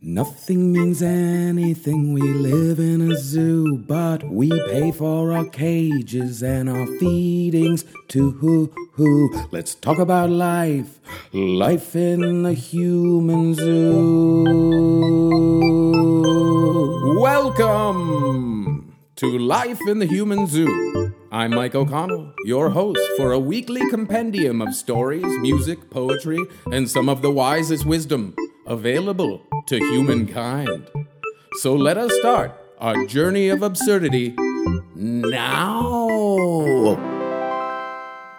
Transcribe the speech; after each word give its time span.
Nothing 0.00 0.70
means 0.70 1.02
anything. 1.02 2.12
We 2.12 2.20
live 2.20 2.78
in 2.78 3.10
a 3.10 3.16
zoo, 3.16 3.78
but 3.78 4.22
we 4.22 4.50
pay 4.68 4.92
for 4.92 5.32
our 5.32 5.46
cages 5.46 6.42
and 6.42 6.68
our 6.68 6.86
feedings 6.98 7.84
to 8.08 8.32
who 8.32 8.70
who. 8.92 9.32
Let's 9.50 9.74
talk 9.74 9.98
about 9.98 10.28
life, 10.28 11.00
life 11.32 11.96
in 11.96 12.42
the 12.42 12.52
human 12.52 13.54
zoo. 13.54 14.44
Welcome 17.18 18.94
to 19.16 19.38
Life 19.38 19.80
in 19.88 20.00
the 20.00 20.06
Human 20.06 20.46
Zoo. 20.46 21.14
I'm 21.32 21.52
Mike 21.54 21.74
O'Connell, 21.74 22.34
your 22.44 22.68
host 22.68 23.00
for 23.16 23.32
a 23.32 23.38
weekly 23.38 23.88
compendium 23.88 24.60
of 24.60 24.74
stories, 24.74 25.24
music, 25.40 25.88
poetry, 25.90 26.38
and 26.70 26.90
some 26.90 27.08
of 27.08 27.22
the 27.22 27.30
wisest 27.30 27.86
wisdom 27.86 28.36
available 28.66 29.42
to 29.66 29.76
humankind. 29.76 30.88
So 31.60 31.74
let 31.74 31.96
us 31.96 32.12
start 32.20 32.52
our 32.78 33.06
journey 33.06 33.48
of 33.48 33.62
absurdity 33.62 34.34
now. 34.94 36.04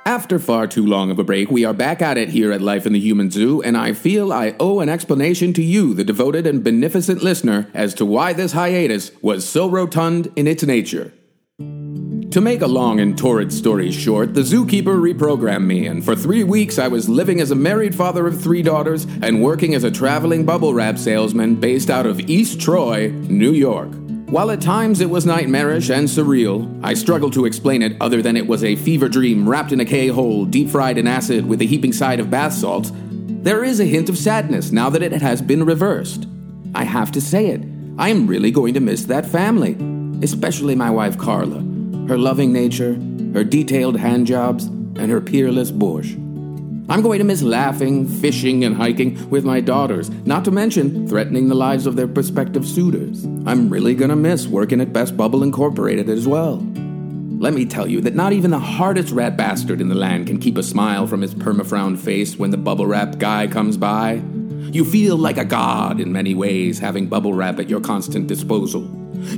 After 0.08 0.38
far 0.38 0.68
too 0.68 0.86
long 0.86 1.10
of 1.10 1.18
a 1.18 1.24
break, 1.24 1.50
we 1.50 1.66
are 1.66 1.74
back 1.74 2.02
at 2.02 2.18
it 2.18 2.30
here 2.30 2.52
at 2.52 2.62
Life 2.62 2.86
in 2.86 2.94
the 2.94 3.00
Human 3.00 3.32
Zoo, 3.32 3.62
and 3.64 3.76
I 3.76 3.94
feel 3.94 4.32
I 4.32 4.56
owe 4.60 4.80
an 4.80 4.88
explanation 4.88 5.52
to 5.54 5.64
you, 5.64 5.94
the 5.94 6.04
devoted 6.04 6.46
and 6.46 6.64
beneficent 6.64 7.24
listener, 7.24 7.70
as 7.74 7.94
to 7.96 8.06
why 8.06 8.32
this 8.32 8.52
hiatus 8.52 9.12
was 9.22 9.50
so 9.50 9.68
rotund 9.68 10.32
in 10.36 10.48
its 10.48 10.64
nature. 10.64 11.12
To 12.36 12.42
make 12.42 12.62
a 12.62 12.68
long 12.68 13.00
and 13.00 13.18
torrid 13.18 13.54
story 13.54 13.92
short, 13.92 14.34
the 14.34 14.42
zookeeper 14.42 14.88
reprogrammed 14.88 15.66
me, 15.66 15.88
and 15.88 16.04
for 16.04 16.18
three 16.18 16.44
weeks 16.44 16.78
I 16.78 16.90
was 16.90 17.08
living 17.08 17.40
as 17.40 17.52
a 17.52 17.56
married 17.56 17.96
father 17.96 18.28
of 18.28 18.42
three 18.42 18.62
daughters 18.62 19.06
and 19.22 19.42
working 19.42 19.74
as 19.74 19.86
a 19.86 19.90
traveling 19.90 20.44
bubble 20.44 20.74
wrap 20.74 20.98
salesman 20.98 21.56
based 21.56 21.90
out 21.90 22.06
of 22.06 22.20
East 22.20 22.60
Troy, 22.60 23.08
New 23.08 23.54
York. 23.54 23.88
While 24.26 24.52
at 24.52 24.60
times 24.60 25.00
it 25.00 25.10
was 25.10 25.26
nightmarish 25.26 25.90
and 25.90 26.10
surreal, 26.10 26.78
I 26.84 26.94
struggled 26.94 27.32
to 27.36 27.46
explain 27.46 27.82
it 27.82 27.96
other 28.02 28.22
than 28.22 28.36
it 28.36 28.48
was 28.48 28.66
a 28.66 28.76
fever 28.76 29.08
dream 29.08 29.48
wrapped 29.48 29.72
in 29.72 29.80
a 29.80 29.86
K 29.86 30.10
hole, 30.10 30.44
deep 30.44 30.70
fried 30.70 30.98
in 30.98 31.08
acid 31.08 31.46
with 31.46 31.62
a 31.62 31.66
heaping 31.66 31.94
side 31.94 32.20
of 32.20 32.30
bath 32.30 32.52
salts. 32.52 32.92
There 32.94 33.64
is 33.64 33.80
a 33.80 33.86
hint 33.86 34.10
of 34.10 34.18
sadness 34.18 34.74
now 34.74 34.90
that 34.90 35.02
it 35.02 35.14
has 35.14 35.42
been 35.42 35.66
reversed. 35.66 36.28
I 36.76 36.84
have 36.84 37.14
to 37.14 37.22
say 37.22 37.48
it. 37.48 37.62
I 37.98 38.10
am 38.10 38.28
really 38.28 38.52
going 38.52 38.74
to 38.74 38.82
miss 38.82 39.06
that 39.06 39.26
family, 39.26 39.78
especially 40.22 40.76
my 40.76 40.90
wife 40.90 41.18
Carla 41.18 41.65
her 42.08 42.18
loving 42.18 42.54
nature, 42.54 42.94
her 43.34 43.44
detailed 43.44 43.98
hand 43.98 44.28
jobs, 44.28 44.66
and 44.66 45.12
her 45.12 45.22
peerless 45.22 45.72
borscht. 45.72 46.22
I'm 46.88 47.02
going 47.02 47.18
to 47.18 47.26
miss 47.26 47.42
laughing, 47.42 48.08
fishing, 48.08 48.64
and 48.64 48.76
hiking 48.76 49.30
with 49.32 49.44
my 49.44 49.60
daughters, 49.60 50.12
not 50.12 50.46
to 50.46 50.52
mention 50.52 51.08
threatening 51.08 51.48
the 51.48 51.56
lives 51.56 51.88
of 51.88 51.96
their 51.96 52.08
prospective 52.08 52.68
suitors. 52.68 53.26
I'm 53.48 53.70
really 53.70 53.96
gonna 53.96 54.16
miss 54.16 54.46
working 54.46 54.80
at 54.82 54.94
Best 54.94 55.18
Bubble 55.18 55.42
Incorporated 55.42 56.10
as 56.10 56.28
well. 56.28 56.58
Let 57.38 57.56
me 57.56 57.66
tell 57.66 57.88
you 57.88 58.02
that 58.02 58.14
not 58.14 58.34
even 58.34 58.52
the 58.52 58.60
hardest 58.60 59.12
rat 59.12 59.36
bastard 59.36 59.82
in 59.82 59.90
the 59.90 59.96
land 59.96 60.28
can 60.28 60.40
keep 60.40 60.58
a 60.58 60.64
smile 60.64 61.08
from 61.08 61.22
his 61.22 61.34
permafrown 61.34 61.98
face 61.98 62.38
when 62.38 62.52
the 62.52 62.58
bubble 62.58 62.86
wrap 62.86 63.18
guy 63.18 63.48
comes 63.48 63.78
by. 63.78 64.22
You 64.72 64.86
feel 64.86 65.18
like 65.18 65.38
a 65.38 65.46
god 65.46 66.00
in 66.00 66.12
many 66.12 66.36
ways 66.36 66.78
having 66.78 67.08
bubble 67.08 67.34
wrap 67.34 67.60
at 67.60 67.70
your 67.70 67.82
constant 67.82 68.28
disposal. 68.28 68.84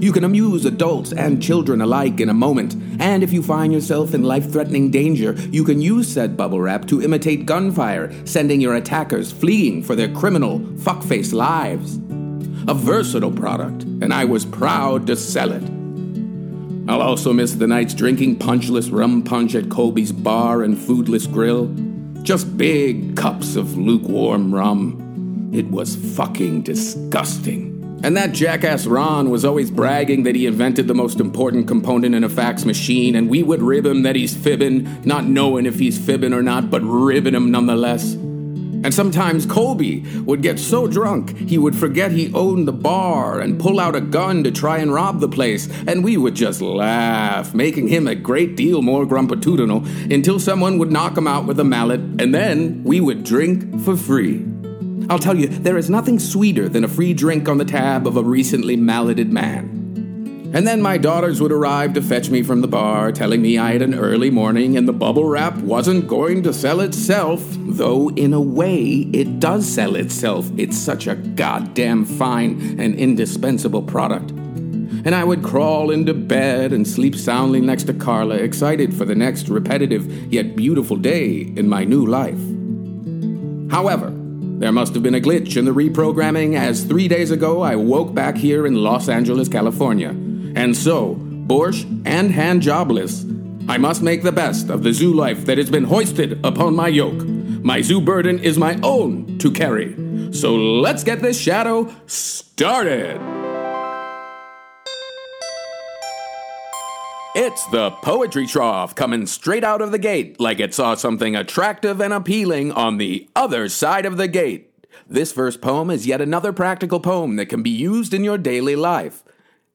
You 0.02 0.12
can 0.12 0.24
amuse 0.24 0.66
adults 0.66 1.12
and 1.12 1.42
children 1.42 1.82
alike 1.82 2.20
in 2.20 2.30
a 2.30 2.34
moment, 2.34 2.76
and 3.00 3.24
if 3.24 3.32
you 3.32 3.42
find 3.42 3.74
yourself 3.74 4.14
in 4.14 4.24
life 4.24 4.52
threatening 4.52 4.92
danger, 4.92 5.34
you 5.52 5.64
can 5.64 5.82
use 5.82 6.08
said 6.08 6.38
bubble 6.38 6.62
wrap 6.62 6.88
to 6.88 7.02
imitate 7.02 7.46
gunfire, 7.46 8.14
sending 8.26 8.62
your 8.62 8.76
attackers 8.76 9.32
fleeing 9.32 9.84
for 9.84 9.96
their 9.96 10.12
criminal, 10.14 10.60
fuckface 10.60 11.34
lives. 11.34 11.98
A 12.68 12.74
versatile 12.74 13.32
product, 13.32 13.84
and 13.84 14.14
I 14.14 14.26
was 14.26 14.46
proud 14.46 15.08
to 15.08 15.16
sell 15.16 15.52
it. 15.52 15.64
I'll 16.90 17.02
also 17.02 17.34
miss 17.34 17.54
the 17.54 17.68
nights 17.68 17.94
drinking 17.94 18.38
punchless 18.40 18.90
rum 18.90 19.22
punch 19.22 19.56
at 19.56 19.70
Colby's 19.70 20.14
bar 20.14 20.64
and 20.64 20.78
foodless 20.78 21.32
grill. 21.32 21.68
Just 22.24 22.58
big 22.58 23.18
cups 23.18 23.56
of 23.56 23.78
lukewarm 23.78 24.56
rum. 24.56 25.52
It 25.54 25.68
was 25.68 25.96
fucking 26.16 26.62
disgusting. 26.62 27.67
And 28.04 28.16
that 28.16 28.32
jackass 28.32 28.86
Ron 28.86 29.32
was 29.32 29.44
always 29.44 29.72
bragging 29.72 30.24
that 30.24 30.36
he 30.36 30.46
invented 30.46 30.88
the 30.88 30.94
most 30.94 31.20
important 31.20 31.68
component 31.68 32.14
in 32.14 32.24
a 32.24 32.30
fax 32.30 32.64
machine, 32.64 33.16
and 33.16 33.30
we 33.30 33.42
would 33.44 33.62
rib 33.62 33.86
him 33.86 34.04
that 34.04 34.16
he's 34.16 34.36
fibbing, 34.36 35.02
not 35.04 35.26
knowing 35.26 35.66
if 35.66 35.80
he's 35.80 35.98
fibbing 35.98 36.34
or 36.34 36.44
not, 36.44 36.70
but 36.70 36.82
ribbing 36.84 37.34
him 37.34 37.52
nonetheless. 37.52 38.14
And 38.84 38.94
sometimes 38.94 39.46
Colby 39.48 40.06
would 40.22 40.44
get 40.44 40.60
so 40.60 40.88
drunk 40.88 41.36
he 41.38 41.58
would 41.58 41.76
forget 41.76 42.12
he 42.12 42.32
owned 42.34 42.68
the 42.68 42.72
bar 42.72 43.40
and 43.40 43.60
pull 43.60 43.80
out 43.80 43.96
a 43.96 44.02
gun 44.02 44.44
to 44.44 44.52
try 44.52 44.78
and 44.78 44.94
rob 44.94 45.20
the 45.20 45.28
place, 45.28 45.68
and 45.88 46.04
we 46.04 46.16
would 46.16 46.36
just 46.36 46.62
laugh, 46.62 47.56
making 47.56 47.88
him 47.88 48.08
a 48.08 48.16
great 48.16 48.56
deal 48.56 48.84
more 48.84 49.06
grumpatudinal 49.06 49.86
until 50.14 50.40
someone 50.40 50.78
would 50.78 50.92
knock 50.92 51.18
him 51.18 51.28
out 51.28 51.46
with 51.46 51.60
a 51.60 51.64
mallet, 51.64 52.00
and 52.00 52.34
then 52.34 52.84
we 52.84 53.02
would 53.02 53.24
drink 53.24 53.82
for 53.82 53.98
free. 53.98 54.47
I'll 55.10 55.20
tell 55.20 55.38
you, 55.38 55.48
there 55.48 55.78
is 55.78 55.90
nothing 55.90 56.20
sweeter 56.20 56.68
than 56.68 56.84
a 56.84 56.88
free 56.90 57.14
drink 57.14 57.48
on 57.48 57.58
the 57.58 57.66
tab 57.66 58.06
of 58.08 58.18
a 58.18 58.24
recently 58.24 58.76
malleted 58.76 59.32
man. 59.32 60.52
And 60.54 60.68
then 60.68 60.82
my 60.82 60.98
daughters 60.98 61.42
would 61.42 61.52
arrive 61.52 61.94
to 61.94 62.02
fetch 62.02 62.30
me 62.30 62.42
from 62.42 62.62
the 62.62 62.68
bar, 62.68 63.12
telling 63.12 63.42
me 63.42 63.58
I 63.58 63.74
had 63.74 63.82
an 63.82 63.94
early 63.94 64.30
morning 64.30 64.78
and 64.78 64.88
the 64.88 64.94
bubble 64.94 65.26
wrap 65.26 65.56
wasn't 65.58 66.08
going 66.08 66.44
to 66.44 66.54
sell 66.54 66.82
itself, 66.82 67.42
though 67.58 68.10
in 68.12 68.34
a 68.34 68.42
way 68.42 69.08
it 69.14 69.40
does 69.40 69.66
sell 69.66 69.96
itself. 69.96 70.50
It's 70.58 70.78
such 70.78 71.08
a 71.08 71.16
goddamn 71.16 72.04
fine 72.04 72.80
and 72.80 72.96
indispensable 72.96 73.84
product. 73.84 74.32
And 74.32 75.16
I 75.16 75.24
would 75.24 75.44
crawl 75.44 75.92
into 75.92 76.14
bed 76.14 76.74
and 76.74 76.88
sleep 76.88 77.16
soundly 77.16 77.62
next 77.62 77.84
to 77.84 77.94
Carla, 77.94 78.36
excited 78.36 78.94
for 78.94 79.06
the 79.06 79.16
next 79.16 79.48
repetitive 79.48 80.34
yet 80.34 80.56
beautiful 80.56 80.98
day 80.98 81.54
in 81.56 81.70
my 81.70 81.86
new 81.86 82.06
life. 82.06 82.40
However, 83.70 84.17
there 84.58 84.72
must 84.72 84.96
have 84.96 85.04
been 85.04 85.14
a 85.14 85.22
glitch 85.22 85.56
in 85.56 85.66
the 85.66 85.74
reprogramming, 85.74 86.58
as 86.58 86.84
three 86.84 87.08
days 87.08 87.30
ago 87.30 87.62
I 87.62 87.76
woke 87.76 88.16
back 88.16 88.36
here 88.36 88.66
in 88.66 88.74
Los 88.74 89.08
Angeles, 89.08 89.48
California. 89.48 90.10
And 90.10 90.76
so, 90.76 91.16
borscht 91.16 91.86
and 92.06 92.32
hand 92.32 92.64
jobless, 92.64 93.24
I 93.70 93.78
must 93.78 94.02
make 94.02 94.24
the 94.24 94.32
best 94.32 94.70
of 94.70 94.82
the 94.82 94.94
zoo 94.94 95.14
life 95.14 95.46
that 95.46 95.60
has 95.60 95.70
been 95.70 95.84
hoisted 95.84 96.44
upon 96.44 96.76
my 96.76 96.88
yoke. 96.88 97.24
My 97.64 97.82
zoo 97.82 98.02
burden 98.02 98.40
is 98.40 98.58
my 98.58 98.80
own 98.82 99.38
to 99.38 99.52
carry. 99.52 99.94
So 100.34 100.56
let's 100.56 101.04
get 101.04 101.22
this 101.22 101.40
shadow 101.40 101.94
started. 102.08 103.37
It's 107.48 107.66
the 107.68 107.92
Poetry 107.92 108.46
Trough 108.46 108.94
coming 108.94 109.26
straight 109.26 109.64
out 109.64 109.82
of 109.82 109.92
the 109.94 109.98
gate 109.98 110.38
like 110.38 110.60
it 110.60 110.74
saw 110.74 110.96
something 110.96 111.34
attractive 111.34 112.02
and 112.02 112.12
appealing 112.12 112.74
on 112.74 112.98
the 112.98 113.30
other 113.38 113.70
side 113.70 114.06
of 114.06 114.18
the 114.18 114.28
gate. 114.28 114.70
This 115.08 115.32
first 115.32 115.62
poem 115.62 115.90
is 115.90 116.06
yet 116.06 116.20
another 116.20 116.52
practical 116.52 117.00
poem 117.00 117.38
that 117.38 117.46
can 117.46 117.64
be 117.64 117.70
used 117.70 118.14
in 118.14 118.26
your 118.26 118.38
daily 118.38 118.76
life. 118.76 119.24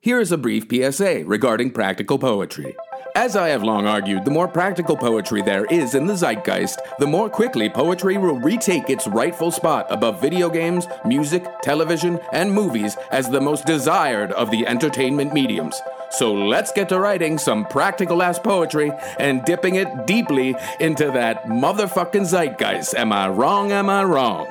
Here 0.00 0.20
is 0.20 0.30
a 0.30 0.36
brief 0.36 0.66
PSA 0.70 1.24
regarding 1.24 1.70
practical 1.70 2.18
poetry. 2.18 2.76
As 3.16 3.36
I 3.36 3.48
have 3.48 3.62
long 3.62 3.86
argued, 3.86 4.26
the 4.26 4.30
more 4.30 4.48
practical 4.48 4.96
poetry 4.96 5.40
there 5.40 5.64
is 5.64 5.94
in 5.94 6.06
the 6.06 6.14
zeitgeist, 6.14 6.78
the 6.98 7.06
more 7.06 7.30
quickly 7.30 7.70
poetry 7.70 8.18
will 8.18 8.38
retake 8.38 8.90
its 8.90 9.06
rightful 9.06 9.50
spot 9.50 9.86
above 9.88 10.20
video 10.20 10.50
games, 10.50 10.86
music, 11.06 11.46
television, 11.62 12.20
and 12.32 12.52
movies 12.52 12.98
as 13.10 13.30
the 13.30 13.40
most 13.40 13.64
desired 13.64 14.30
of 14.32 14.50
the 14.50 14.66
entertainment 14.66 15.32
mediums. 15.32 15.80
So 16.12 16.34
let's 16.34 16.72
get 16.72 16.90
to 16.90 17.00
writing 17.00 17.38
some 17.38 17.64
practical 17.64 18.22
ass 18.22 18.38
poetry 18.38 18.92
and 19.18 19.42
dipping 19.44 19.76
it 19.76 20.06
deeply 20.06 20.54
into 20.78 21.06
that 21.06 21.46
motherfucking 21.46 22.26
zeitgeist. 22.26 22.94
Am 22.94 23.12
I 23.12 23.28
wrong? 23.28 23.72
Am 23.72 23.88
I 23.88 24.04
wrong? 24.04 24.46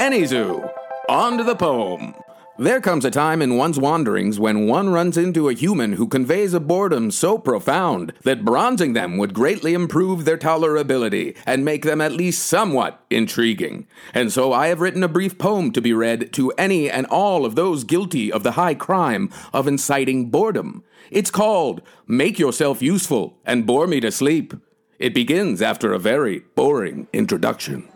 Anywho, 0.00 0.68
on 1.08 1.38
to 1.38 1.44
the 1.44 1.54
poem. 1.54 2.14
There 2.60 2.80
comes 2.80 3.04
a 3.04 3.10
time 3.12 3.40
in 3.40 3.56
one's 3.56 3.78
wanderings 3.78 4.40
when 4.40 4.66
one 4.66 4.88
runs 4.88 5.16
into 5.16 5.48
a 5.48 5.54
human 5.54 5.92
who 5.92 6.08
conveys 6.08 6.52
a 6.52 6.58
boredom 6.58 7.12
so 7.12 7.38
profound 7.38 8.12
that 8.24 8.44
bronzing 8.44 8.94
them 8.94 9.16
would 9.16 9.32
greatly 9.32 9.74
improve 9.74 10.24
their 10.24 10.36
tolerability 10.36 11.36
and 11.46 11.64
make 11.64 11.84
them 11.84 12.00
at 12.00 12.10
least 12.10 12.44
somewhat 12.44 13.00
intriguing. 13.10 13.86
And 14.12 14.32
so 14.32 14.52
I 14.52 14.66
have 14.68 14.80
written 14.80 15.04
a 15.04 15.08
brief 15.08 15.38
poem 15.38 15.70
to 15.70 15.80
be 15.80 15.92
read 15.92 16.32
to 16.32 16.50
any 16.58 16.90
and 16.90 17.06
all 17.06 17.44
of 17.44 17.54
those 17.54 17.84
guilty 17.84 18.32
of 18.32 18.42
the 18.42 18.52
high 18.52 18.74
crime 18.74 19.30
of 19.52 19.68
inciting 19.68 20.28
boredom. 20.28 20.82
It's 21.12 21.30
called 21.30 21.80
Make 22.08 22.40
Yourself 22.40 22.82
Useful 22.82 23.38
and 23.46 23.66
Bore 23.66 23.86
Me 23.86 24.00
to 24.00 24.10
Sleep. 24.10 24.52
It 24.98 25.14
begins 25.14 25.62
after 25.62 25.92
a 25.92 25.98
very 26.00 26.40
boring 26.56 27.06
introduction. 27.12 27.88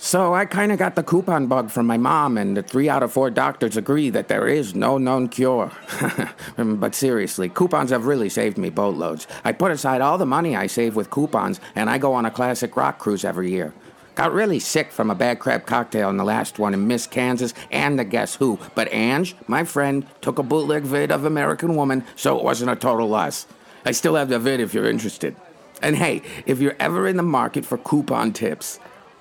So 0.00 0.32
I 0.32 0.44
kind 0.44 0.70
of 0.70 0.78
got 0.78 0.94
the 0.94 1.02
coupon 1.02 1.48
bug 1.48 1.72
from 1.72 1.86
my 1.86 1.96
mom, 1.96 2.38
and 2.38 2.56
the 2.56 2.62
three 2.62 2.88
out 2.88 3.02
of 3.02 3.12
four 3.12 3.30
doctors 3.30 3.76
agree 3.76 4.10
that 4.10 4.28
there 4.28 4.46
is 4.46 4.72
no 4.72 4.96
known 4.96 5.28
cure. 5.28 5.72
but 6.56 6.94
seriously, 6.94 7.48
coupons 7.48 7.90
have 7.90 8.06
really 8.06 8.28
saved 8.28 8.58
me 8.58 8.70
boatloads. 8.70 9.26
I 9.44 9.50
put 9.50 9.72
aside 9.72 10.00
all 10.00 10.16
the 10.16 10.24
money 10.24 10.54
I 10.54 10.68
save 10.68 10.94
with 10.94 11.10
coupons, 11.10 11.60
and 11.74 11.90
I 11.90 11.98
go 11.98 12.14
on 12.14 12.24
a 12.24 12.30
classic 12.30 12.76
rock 12.76 13.00
cruise 13.00 13.24
every 13.24 13.50
year. 13.50 13.74
Got 14.14 14.32
really 14.32 14.60
sick 14.60 14.92
from 14.92 15.10
a 15.10 15.16
bad 15.16 15.40
crab 15.40 15.66
cocktail 15.66 16.10
in 16.10 16.16
the 16.16 16.24
last 16.24 16.60
one 16.60 16.74
in 16.74 16.86
Miss 16.86 17.08
Kansas 17.08 17.52
and 17.72 17.98
the 17.98 18.04
Guess 18.04 18.36
Who. 18.36 18.60
But 18.76 18.92
Ange, 18.92 19.34
my 19.48 19.64
friend, 19.64 20.06
took 20.20 20.38
a 20.38 20.44
bootleg 20.44 20.84
vid 20.84 21.10
of 21.10 21.24
American 21.24 21.74
Woman, 21.74 22.04
so 22.14 22.38
it 22.38 22.44
wasn't 22.44 22.70
a 22.70 22.76
total 22.76 23.08
loss. 23.08 23.46
I 23.84 23.90
still 23.90 24.14
have 24.14 24.28
the 24.28 24.38
vid 24.38 24.60
if 24.60 24.74
you're 24.74 24.88
interested. 24.88 25.34
And 25.82 25.96
hey, 25.96 26.22
if 26.46 26.60
you're 26.60 26.76
ever 26.78 27.08
in 27.08 27.16
the 27.16 27.22
market 27.24 27.64
for 27.64 27.78
coupon 27.78 28.32
tips, 28.32 28.78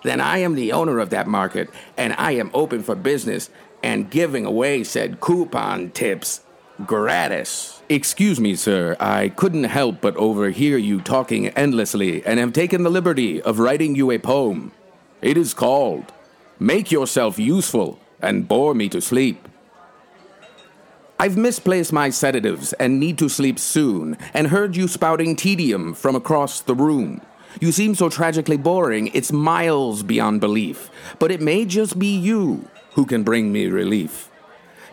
then 0.08 0.22
I 0.22 0.40
am 0.40 0.56
the 0.56 0.72
owner 0.72 1.00
of 1.00 1.10
that 1.10 1.28
market, 1.28 1.70
and 1.98 2.16
I 2.18 2.32
am 2.34 2.52
open 2.54 2.84
for 2.84 2.96
business 2.96 3.50
and 3.84 4.10
giving 4.10 4.46
away 4.46 4.84
said 4.84 5.20
coupon 5.20 5.92
tips 5.92 6.42
gratis. 6.86 7.82
Excuse 7.90 8.40
me, 8.40 8.56
sir. 8.56 8.96
I 9.00 9.30
couldn't 9.30 9.66
help 9.66 10.02
but 10.02 10.16
overhear 10.18 10.78
you 10.78 11.02
talking 11.02 11.48
endlessly 11.50 12.26
and 12.26 12.40
have 12.40 12.54
taken 12.54 12.84
the 12.84 12.90
liberty 12.90 13.42
of 13.42 13.60
writing 13.60 13.96
you 13.96 14.12
a 14.12 14.20
poem. 14.20 14.72
It 15.22 15.38
is 15.38 15.54
called 15.54 16.12
Make 16.60 16.92
Yourself 16.92 17.40
Useful 17.40 18.00
and 18.22 18.48
Bore 18.48 18.74
Me 18.74 18.90
to 18.90 19.02
Sleep. 19.02 19.48
I've 21.20 21.38
misplaced 21.38 21.92
my 21.92 22.12
sedatives 22.12 22.74
and 22.74 23.00
need 23.00 23.18
to 23.18 23.28
sleep 23.28 23.58
soon, 23.58 24.18
and 24.36 24.48
heard 24.48 24.76
you 24.76 24.88
spouting 24.88 25.36
tedium 25.36 25.96
from 25.96 26.16
across 26.16 26.62
the 26.62 26.76
room. 26.76 27.22
You 27.60 27.72
seem 27.72 27.96
so 27.96 28.10
tragically 28.10 28.58
boring, 28.58 29.08
it's 29.14 29.32
miles 29.32 30.04
beyond 30.04 30.42
belief. 30.42 30.90
But 31.20 31.32
it 31.32 31.42
may 31.42 31.66
just 31.66 31.98
be 31.98 32.16
you 32.18 32.70
who 32.94 33.06
can 33.06 33.24
bring 33.24 33.52
me 33.52 33.68
relief. 33.68 34.30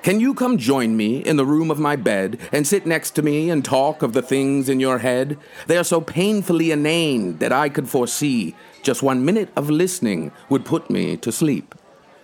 Can 0.02 0.20
you 0.20 0.34
come 0.34 0.58
join 0.58 0.98
me 0.98 1.20
in 1.20 1.36
the 1.36 1.46
room 1.46 1.70
of 1.70 1.78
my 1.78 1.96
bed 1.96 2.38
and 2.52 2.66
sit 2.66 2.84
next 2.84 3.12
to 3.12 3.22
me 3.22 3.48
and 3.48 3.64
talk 3.64 4.02
of 4.02 4.12
the 4.12 4.20
things 4.20 4.68
in 4.68 4.78
your 4.78 4.98
head? 4.98 5.38
They 5.66 5.78
are 5.78 5.84
so 5.84 6.02
painfully 6.02 6.70
inane 6.70 7.38
that 7.38 7.52
I 7.52 7.70
could 7.70 7.88
foresee 7.88 8.54
just 8.82 9.02
one 9.02 9.24
minute 9.24 9.48
of 9.56 9.70
listening 9.70 10.30
would 10.50 10.66
put 10.66 10.90
me 10.90 11.16
to 11.16 11.32
sleep. 11.32 11.74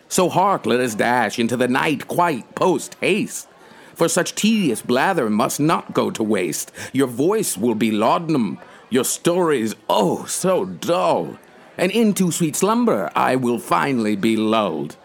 So 0.09 0.29
hark, 0.29 0.67
let 0.67 0.81
us 0.81 0.94
dash 0.94 1.38
into 1.38 1.56
the 1.56 1.69
night 1.69 2.06
quite 2.06 2.55
post 2.55 2.97
haste. 3.00 3.49
For 3.94 4.09
such 4.09 4.35
tedious 4.35 4.82
blather 4.82 5.31
must 5.31 5.59
not 5.59 5.94
go 5.94 6.11
to 6.11 6.23
waste. 6.23 6.73
Your 6.93 7.06
voice 7.06 7.56
will 7.56 7.75
be 7.75 7.91
laudanum, 7.91 8.59
your 8.90 9.04
stories, 9.04 9.75
oh, 9.88 10.26
so 10.26 10.64
dull. 10.64 11.38
And 11.78 11.90
into 11.92 12.31
sweet 12.31 12.56
slumber 12.56 13.10
I 13.16 13.37
will 13.37 13.58
finally 13.58 14.16
be 14.16 14.37
lulled. 14.37 14.96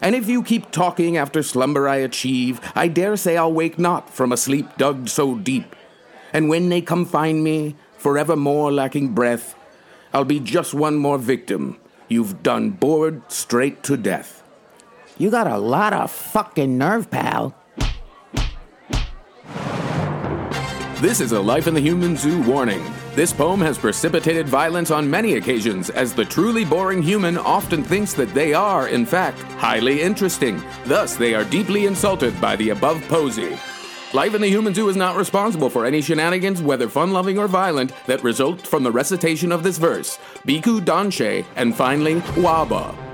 And 0.00 0.14
if 0.14 0.28
you 0.28 0.42
keep 0.42 0.70
talking 0.70 1.16
after 1.16 1.42
slumber 1.42 1.88
I 1.88 1.96
achieve, 1.96 2.60
I 2.76 2.86
dare 2.86 3.16
say 3.16 3.36
I'll 3.36 3.52
wake 3.52 3.78
not 3.78 4.10
from 4.10 4.30
a 4.30 4.36
sleep 4.36 4.76
dug 4.76 5.08
so 5.08 5.36
deep. 5.36 5.74
And 6.32 6.48
when 6.48 6.68
they 6.68 6.80
come 6.80 7.04
find 7.04 7.42
me, 7.42 7.74
forevermore 7.98 8.70
lacking 8.70 9.14
breath, 9.14 9.56
I'll 10.12 10.24
be 10.24 10.38
just 10.38 10.74
one 10.74 10.96
more 10.96 11.18
victim 11.18 11.78
you've 12.08 12.42
done 12.42 12.70
bored 12.70 13.22
straight 13.30 13.82
to 13.84 13.96
death. 13.96 14.42
You 15.18 15.30
got 15.30 15.46
a 15.46 15.58
lot 15.58 15.92
of 15.92 16.10
fucking 16.10 16.76
nerve, 16.76 17.10
pal. 17.10 17.54
This 21.00 21.20
is 21.20 21.32
a 21.32 21.40
Life 21.40 21.66
in 21.66 21.74
the 21.74 21.80
Human 21.80 22.16
Zoo 22.16 22.42
warning. 22.42 22.82
This 23.14 23.32
poem 23.32 23.60
has 23.60 23.76
precipitated 23.76 24.48
violence 24.48 24.92
on 24.92 25.10
many 25.10 25.34
occasions, 25.34 25.90
as 25.90 26.14
the 26.14 26.24
truly 26.24 26.64
boring 26.64 27.02
human 27.02 27.36
often 27.36 27.82
thinks 27.82 28.14
that 28.14 28.32
they 28.34 28.54
are, 28.54 28.86
in 28.86 29.04
fact, 29.04 29.42
highly 29.58 30.00
interesting. 30.00 30.62
Thus, 30.84 31.16
they 31.16 31.34
are 31.34 31.44
deeply 31.44 31.86
insulted 31.86 32.40
by 32.40 32.54
the 32.54 32.70
above 32.70 33.02
posy. 33.08 33.58
Life 34.14 34.34
in 34.34 34.40
the 34.40 34.48
Human 34.48 34.74
Zoo 34.74 34.88
is 34.88 34.96
not 34.96 35.16
responsible 35.16 35.70
for 35.70 35.84
any 35.84 36.00
shenanigans, 36.00 36.62
whether 36.62 36.88
fun 36.88 37.12
loving 37.12 37.36
or 37.36 37.48
violent, 37.48 37.92
that 38.06 38.22
result 38.22 38.64
from 38.64 38.84
the 38.84 38.92
recitation 38.92 39.50
of 39.50 39.64
this 39.64 39.76
verse. 39.76 40.18
Biku 40.46 40.80
Danche, 40.80 41.44
and 41.56 41.74
finally, 41.74 42.20
Waba. 42.36 43.09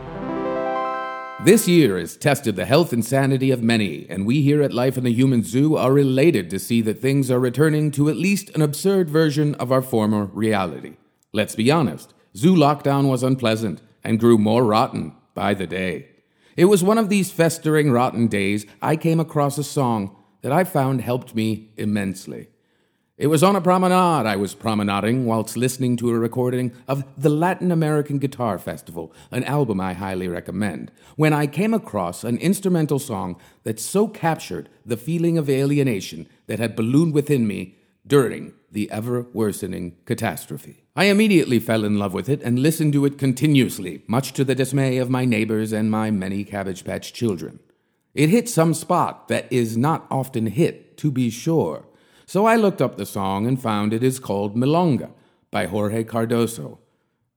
This 1.46 1.69
year 1.69 1.96
has 1.96 2.16
tested 2.16 2.56
the 2.56 2.64
health 2.64 2.93
and 2.93 3.04
sanity 3.04 3.52
of 3.52 3.62
many, 3.62 4.04
and 4.10 4.26
we 4.26 4.43
here 4.43 4.62
at 4.62 4.72
Life 4.72 4.98
in 4.98 5.04
the 5.04 5.12
Human 5.12 5.44
Zoo 5.44 5.76
are 5.76 5.96
elated 5.96 6.50
to 6.50 6.58
see 6.58 6.81
that 6.82 6.98
things 6.98 7.31
are 7.31 7.38
returning 7.38 7.93
to 7.93 8.08
at 8.08 8.16
least 8.16 8.50
an 8.56 8.62
absurd 8.62 9.08
version 9.08 9.54
of 9.54 9.70
our 9.70 9.81
former 9.81 10.25
reality. 10.25 10.96
Let's 11.32 11.54
be 11.54 11.70
honest, 11.70 12.14
zoo 12.37 12.56
lockdown 12.56 13.08
was 13.08 13.22
unpleasant 13.22 13.81
and 14.02 14.19
grew 14.19 14.38
more 14.38 14.64
rotten 14.64 15.14
by 15.34 15.54
the 15.54 15.69
day. 15.69 16.08
It 16.56 16.64
was 16.64 16.82
one 16.82 16.98
of 16.98 17.10
these 17.10 17.31
festering 17.31 17.93
rotten 17.93 18.26
days 18.26 18.66
I 18.82 18.96
came 18.96 19.20
across 19.20 19.56
a 19.56 19.62
song 19.62 20.16
that 20.43 20.50
I 20.50 20.64
found 20.64 21.00
helped 21.00 21.37
me 21.37 21.70
immensely. 21.76 22.48
It 23.19 23.29
was 23.29 23.43
on 23.43 23.57
a 23.57 23.63
promenade 23.63 24.27
I 24.27 24.37
was 24.37 24.55
promenading 24.55 25.25
whilst 25.25 25.57
listening 25.57 25.97
to 25.97 26.11
a 26.11 26.19
recording 26.19 26.73
of 26.87 27.03
the 27.17 27.31
Latin 27.31 27.73
American 27.73 28.19
Guitar 28.19 28.59
Festival, 28.59 29.11
an 29.31 29.43
album 29.45 29.81
I 29.81 29.95
highly 29.95 30.29
recommend, 30.29 30.93
when 31.17 31.33
I 31.33 31.47
came 31.47 31.73
across 31.73 32.25
an 32.25 32.37
instrumental 32.37 32.99
song 32.99 33.41
that 33.63 33.81
so 33.81 34.07
captured 34.07 34.69
the 34.85 34.99
feeling 34.99 35.39
of 35.39 35.49
alienation 35.49 36.29
that 36.47 36.59
had 36.59 36.77
ballooned 36.77 37.15
within 37.15 37.47
me 37.47 37.79
during 38.07 38.53
the 38.71 38.91
ever 38.91 39.23
worsening 39.33 39.97
catastrophe. 40.05 40.85
I 40.95 41.05
immediately 41.05 41.59
fell 41.59 41.87
in 41.87 41.99
love 41.99 42.13
with 42.13 42.29
it 42.29 42.43
and 42.43 42.59
listened 42.59 42.93
to 42.93 43.07
it 43.07 43.17
continuously, 43.17 44.03
much 44.07 44.35
to 44.35 44.45
the 44.45 44.55
dismay 44.55 44.99
of 44.99 45.09
my 45.09 45.25
neighbors 45.25 45.73
and 45.73 45.91
my 45.91 46.11
many 46.11 46.45
Cabbage 46.45 46.85
Patch 46.85 47.15
children. 47.15 47.61
It 48.13 48.29
hit 48.29 48.47
some 48.47 48.75
spot 48.75 49.29
that 49.29 49.51
is 49.51 49.75
not 49.75 50.07
often 50.11 50.49
hit, 50.49 50.99
to 50.99 51.11
be 51.11 51.31
sure 51.31 51.87
so 52.26 52.44
I 52.44 52.56
looked 52.56 52.82
up 52.82 52.96
the 52.96 53.06
song 53.06 53.46
and 53.46 53.61
found 53.61 53.93
it 53.93 54.02
is 54.02 54.19
called 54.19 54.56
Milonga 54.56 55.11
by 55.50 55.67
Jorge 55.67 56.02
Cardoso. 56.05 56.78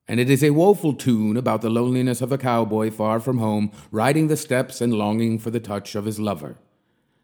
And 0.08 0.18
it 0.18 0.28
is 0.28 0.42
a 0.42 0.50
woeful 0.50 0.94
tune 0.94 1.36
about 1.36 1.62
the 1.62 1.70
loneliness 1.70 2.20
of 2.20 2.32
a 2.32 2.38
cowboy 2.38 2.90
far 2.90 3.20
from 3.20 3.38
home, 3.38 3.70
riding 3.92 4.26
the 4.26 4.36
steppes 4.36 4.80
and 4.80 4.92
longing 4.92 5.38
for 5.38 5.52
the 5.52 5.60
touch 5.60 5.94
of 5.94 6.04
his 6.04 6.18
lover. 6.18 6.56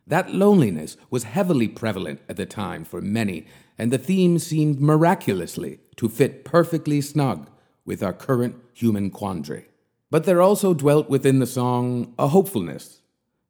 That 0.06 0.32
loneliness 0.32 0.96
was 1.10 1.24
heavily 1.24 1.66
prevalent 1.66 2.20
at 2.28 2.36
the 2.36 2.46
time 2.46 2.84
for 2.84 3.00
many, 3.00 3.46
and 3.76 3.92
the 3.92 3.98
theme 3.98 4.38
seemed 4.38 4.80
miraculously 4.80 5.80
to 5.96 6.08
fit 6.08 6.44
perfectly 6.44 7.00
snug 7.00 7.50
with 7.84 8.04
our 8.04 8.12
current 8.12 8.54
human 8.72 9.10
quandary. 9.10 9.66
But 10.08 10.24
there 10.24 10.40
also 10.40 10.72
dwelt 10.72 11.10
within 11.10 11.40
the 11.40 11.46
song 11.46 12.14
a 12.16 12.28
hopefulness 12.28 13.00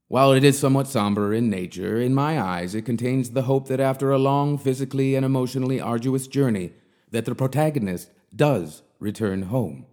while 0.09 0.33
it 0.33 0.45
is 0.45 0.59
somewhat 0.59 0.87
somber 0.87 1.35
in 1.35 1.51
nature, 1.51 2.01
in 2.01 2.15
my 2.15 2.41
eyes 2.41 2.75
it 2.75 2.83
contains 2.83 3.31
the 3.31 3.43
hope 3.43 3.67
that 3.69 3.81
after 3.81 4.13
a 4.13 4.19
long 4.19 4.57
physically 4.57 5.15
and 5.15 5.25
emotionally 5.25 5.81
arduous 5.81 6.27
journey, 6.27 6.73
that 7.11 7.25
the 7.25 7.35
protagonist 7.35 8.11
does 8.35 8.83
return 9.01 9.43
home. 9.43 9.87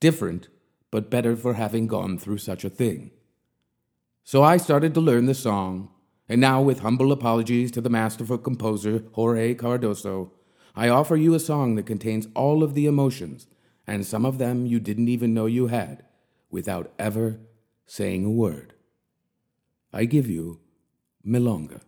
Different, 0.00 0.48
but 0.90 1.10
better 1.10 1.36
for 1.36 1.54
having 1.54 1.86
gone 1.86 2.18
through 2.18 2.38
such 2.38 2.64
a 2.64 2.70
thing. 2.70 3.10
So 4.24 4.42
I 4.42 4.56
started 4.56 4.94
to 4.94 5.00
learn 5.00 5.26
the 5.26 5.34
song, 5.34 5.90
and 6.28 6.40
now 6.40 6.60
with 6.60 6.80
humble 6.80 7.12
apologies 7.12 7.70
to 7.72 7.80
the 7.80 7.90
masterful 7.90 8.38
composer 8.38 9.04
Jorge 9.12 9.54
Cardoso, 9.54 10.30
I 10.74 10.88
offer 10.88 11.14
you 11.14 11.34
a 11.34 11.40
song 11.40 11.76
that 11.76 11.86
contains 11.86 12.26
all 12.34 12.64
of 12.64 12.74
the 12.74 12.86
emotions, 12.86 13.46
and 13.86 14.04
some 14.04 14.24
of 14.24 14.38
them 14.38 14.66
you 14.66 14.80
didn't 14.80 15.08
even 15.08 15.34
know 15.34 15.46
you 15.46 15.68
had, 15.68 16.04
without 16.50 16.92
ever 16.98 17.38
saying 17.86 18.24
a 18.24 18.30
word. 18.30 18.73
I 19.96 20.06
give 20.06 20.28
you 20.28 20.58
Milonga. 21.24 21.80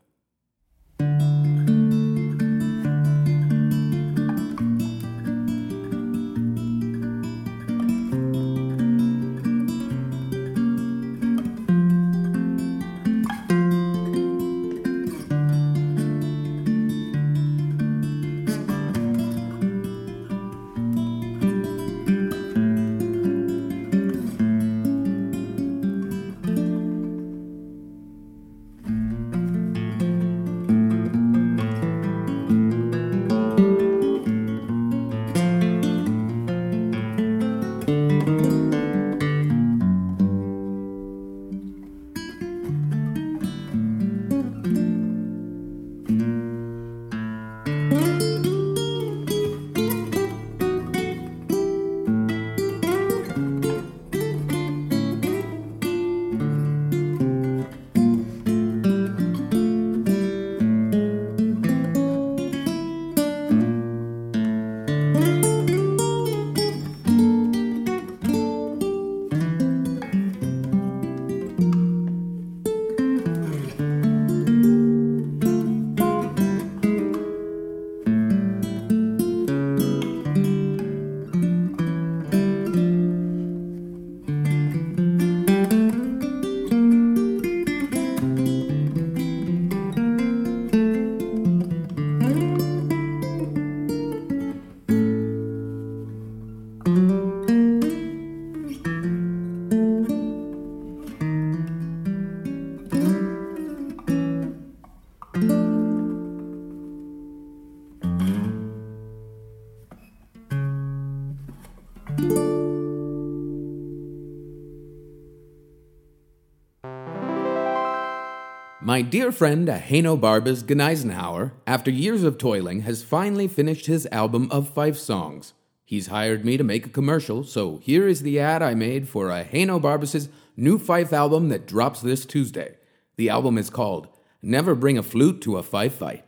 My 118.96 119.02
dear 119.02 119.30
friend 119.30 119.68
Barbas 120.16 120.62
Gneisenhauer, 120.62 121.52
after 121.66 121.90
years 121.90 122.22
of 122.22 122.38
toiling, 122.38 122.80
has 122.80 123.04
finally 123.04 123.46
finished 123.46 123.84
his 123.84 124.08
album 124.10 124.48
of 124.50 124.70
five 124.70 124.96
songs. 124.96 125.52
He's 125.84 126.06
hired 126.06 126.46
me 126.46 126.56
to 126.56 126.64
make 126.64 126.86
a 126.86 126.88
commercial, 126.88 127.44
so 127.44 127.76
here 127.82 128.08
is 128.08 128.22
the 128.22 128.40
ad 128.40 128.62
I 128.62 128.72
made 128.72 129.06
for 129.06 129.30
Barbas' 129.78 130.30
new 130.56 130.78
fife 130.78 131.12
album 131.12 131.50
that 131.50 131.66
drops 131.66 132.00
this 132.00 132.24
Tuesday. 132.24 132.78
The 133.16 133.28
album 133.28 133.58
is 133.58 133.68
called 133.68 134.08
Never 134.40 134.74
Bring 134.74 134.96
a 134.96 135.02
Flute 135.02 135.42
to 135.42 135.58
a 135.58 135.62
Fife 135.62 135.96
Fight. 135.96 136.24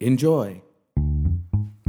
Enjoy. 0.00 0.62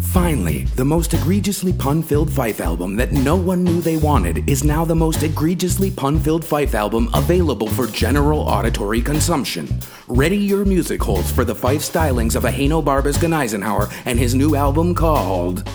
Finally, 0.01 0.63
the 0.75 0.86
most 0.86 1.13
egregiously 1.13 1.74
pun 1.74 2.01
filled 2.01 2.32
Fife 2.32 2.62
album 2.62 2.96
that 2.96 3.12
no 3.12 3.36
one 3.36 3.63
knew 3.63 3.82
they 3.82 3.98
wanted 3.98 4.48
is 4.50 4.63
now 4.63 4.86
the 4.86 4.96
most 4.96 5.24
egregiously 5.24 5.91
pun 5.91 6.20
filled 6.20 6.44
Fife 6.44 6.74
album 6.74 7.10
available 7.13 7.68
for 7.68 7.88
general 7.88 8.39
auditory 8.41 9.01
consumption. 9.01 9.68
Ready 10.08 10.38
your 10.38 10.65
music 10.65 11.01
holes 11.01 11.32
for 11.32 11.44
the 11.44 11.56
Fife 11.56 11.82
stylings 11.82 12.36
of 12.36 12.44
Aheno 12.44 12.84
Barbas 12.84 13.18
Gneisenhauer 13.18 13.91
and 14.06 14.18
his 14.18 14.36
new 14.36 14.56
album 14.56 14.96
called 14.96 15.68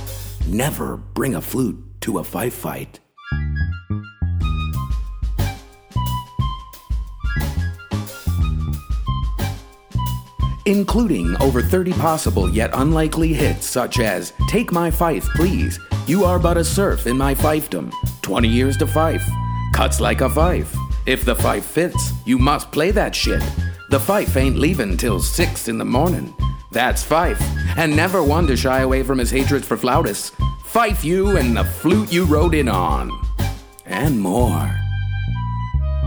Never 0.47 0.97
Bring 0.97 1.35
a 1.35 1.41
Flute 1.41 2.01
to 2.03 2.19
a 2.19 2.25
Fife 2.25 2.55
Fight. 2.55 3.04
Including 10.67 11.37
over 11.41 11.63
30 11.63 11.93
possible 11.95 12.49
yet 12.49 12.71
unlikely 12.75 13.33
hits 13.33 13.67
such 13.67 13.99
as 13.99 14.33
Take 14.49 14.73
My 14.73 14.91
Fife, 14.91 15.29
Please, 15.35 15.79
You 16.07 16.25
Are 16.25 16.39
But 16.39 16.57
a 16.57 16.65
Serf 16.65 17.07
in 17.07 17.17
My 17.17 17.35
Fifedom, 17.35 17.93
20 18.23 18.49
Years 18.49 18.77
to 18.79 18.87
Fife, 18.87 19.25
Cuts 19.73 20.01
Like 20.01 20.21
a 20.21 20.31
Fife, 20.31 20.75
If 21.07 21.25
the 21.25 21.37
Fife 21.37 21.65
Fits, 21.65 22.13
You 22.25 22.39
Must 22.39 22.71
Play 22.73 22.91
That 22.91 23.15
Shit, 23.15 23.43
The 23.91 24.01
Fife 24.01 24.37
Ain't 24.37 24.57
Leaving 24.57 24.97
Till 24.97 25.21
6 25.21 25.69
in 25.69 25.79
the 25.79 25.85
Morning, 25.85 26.35
That's 26.73 27.03
Fife, 27.03 27.43
and 27.77 27.95
never 27.95 28.23
one 28.23 28.47
to 28.47 28.57
shy 28.57 28.81
away 28.81 29.03
from 29.03 29.19
his 29.19 29.31
hatred 29.31 29.65
for 29.65 29.77
flautists, 29.77 30.33
Fife 30.65 31.05
You 31.05 31.37
and 31.37 31.57
the 31.57 31.65
Flute 31.65 32.13
You 32.13 32.25
Rode 32.25 32.55
In 32.55 32.69
On, 32.69 33.11
and 33.87 34.19
more. 34.19 34.84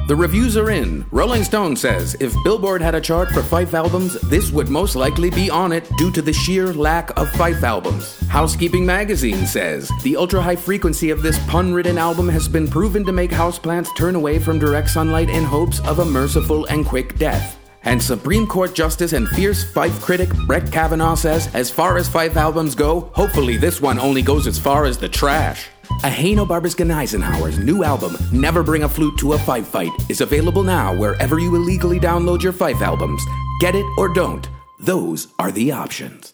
The 0.08 0.16
reviews 0.16 0.56
are 0.56 0.70
in. 0.70 1.06
Rolling 1.12 1.44
Stone 1.44 1.76
says 1.76 2.16
if 2.22 2.34
Billboard 2.46 2.82
had 2.82 2.96
a 2.96 3.02
chart 3.02 3.30
for 3.30 3.44
Fife 3.44 3.74
albums, 3.74 4.14
this 4.30 4.52
would 4.52 4.70
most 4.70 4.96
likely 4.96 5.30
be 5.30 5.50
on 5.50 5.74
it 5.74 5.86
due 5.98 6.12
to 6.14 6.22
the 6.22 6.32
sheer 6.32 6.74
lack 6.74 7.10
of 7.20 7.30
Fife 7.32 7.62
albums. 7.62 8.18
Housekeeping 8.30 8.86
Magazine 8.86 9.46
says 9.46 9.92
the 10.04 10.16
ultra 10.16 10.42
high 10.42 10.56
frequency 10.56 11.10
of 11.10 11.22
this 11.22 11.38
pun 11.48 11.74
ridden 11.74 11.98
album 11.98 12.30
has 12.30 12.48
been 12.48 12.70
proven 12.70 13.04
to 13.04 13.12
make 13.12 13.32
houseplants 13.32 13.94
turn 13.98 14.16
away 14.16 14.40
from 14.40 14.60
direct 14.60 14.90
sunlight 14.90 15.30
in 15.30 15.44
hopes 15.44 15.82
of 15.82 16.00
a 16.00 16.06
merciful 16.06 16.64
and 16.68 16.86
quick 16.86 17.18
death. 17.18 17.60
And 17.84 18.02
Supreme 18.02 18.48
Court 18.48 18.74
Justice 18.74 19.12
and 19.12 19.28
fierce 19.30 19.70
Fife 19.74 20.02
critic 20.02 20.30
Brett 20.46 20.72
Kavanaugh 20.72 21.16
says, 21.16 21.54
as 21.54 21.70
far 21.70 21.98
as 21.98 22.08
Fife 22.08 22.38
albums 22.38 22.76
go, 22.76 23.12
hopefully 23.14 23.58
this 23.58 23.82
one 23.82 24.00
only 24.00 24.22
goes 24.22 24.48
as 24.48 24.58
far 24.58 24.86
as 24.86 24.98
the 24.98 25.10
trash. 25.10 25.68
Ahenobarbus 26.01 26.77
Eisenhower's 26.92 27.58
new 27.58 27.84
album, 27.84 28.16
Never 28.32 28.62
Bring 28.62 28.84
a 28.84 28.89
Flute 28.89 29.18
to 29.18 29.34
a 29.34 29.39
Fife 29.39 29.68
Fight, 29.68 29.92
is 30.10 30.22
available 30.22 30.62
now 30.63 30.94
wherever 30.96 31.39
you 31.39 31.56
illegally 31.56 32.00
download 32.00 32.44
your 32.44 32.54
Fife 32.54 32.82
albums. 32.82 33.24
Get 33.60 33.74
it 33.74 33.86
or 33.98 34.08
don't. 34.08 34.48
Those 34.80 35.27
are 35.39 35.51
the 35.51 35.72
options. 35.72 36.34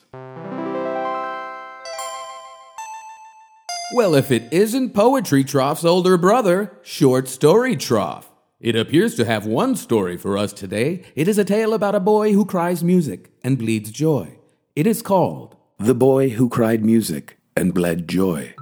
Well, 3.96 4.16
if 4.16 4.32
it 4.32 4.52
isn't 4.52 4.94
Poetry 4.94 5.46
Trough's 5.46 5.86
older 5.86 6.18
brother, 6.18 6.80
Short 6.82 7.30
Story 7.30 7.78
Trough. 7.78 8.30
It 8.60 8.76
appears 8.76 9.16
to 9.16 9.26
have 9.26 9.46
one 9.46 9.76
story 9.76 10.18
for 10.18 10.38
us 10.38 10.52
today. 10.52 11.04
It 11.16 11.28
is 11.28 11.38
a 11.38 11.46
tale 11.46 11.74
about 11.74 11.96
a 11.96 12.00
boy 12.02 12.34
who 12.34 12.44
cries 12.44 12.84
music 12.84 13.32
and 13.44 13.58
bleeds 13.58 13.92
joy. 13.92 14.40
It 14.76 14.88
is 14.88 15.02
called 15.02 15.56
The 15.80 15.96
Boy 15.96 16.30
Who 16.30 16.50
Cried 16.50 16.84
Music 16.84 17.38
and 17.56 17.74
Bled 17.74 18.08
Joy. 18.08 18.56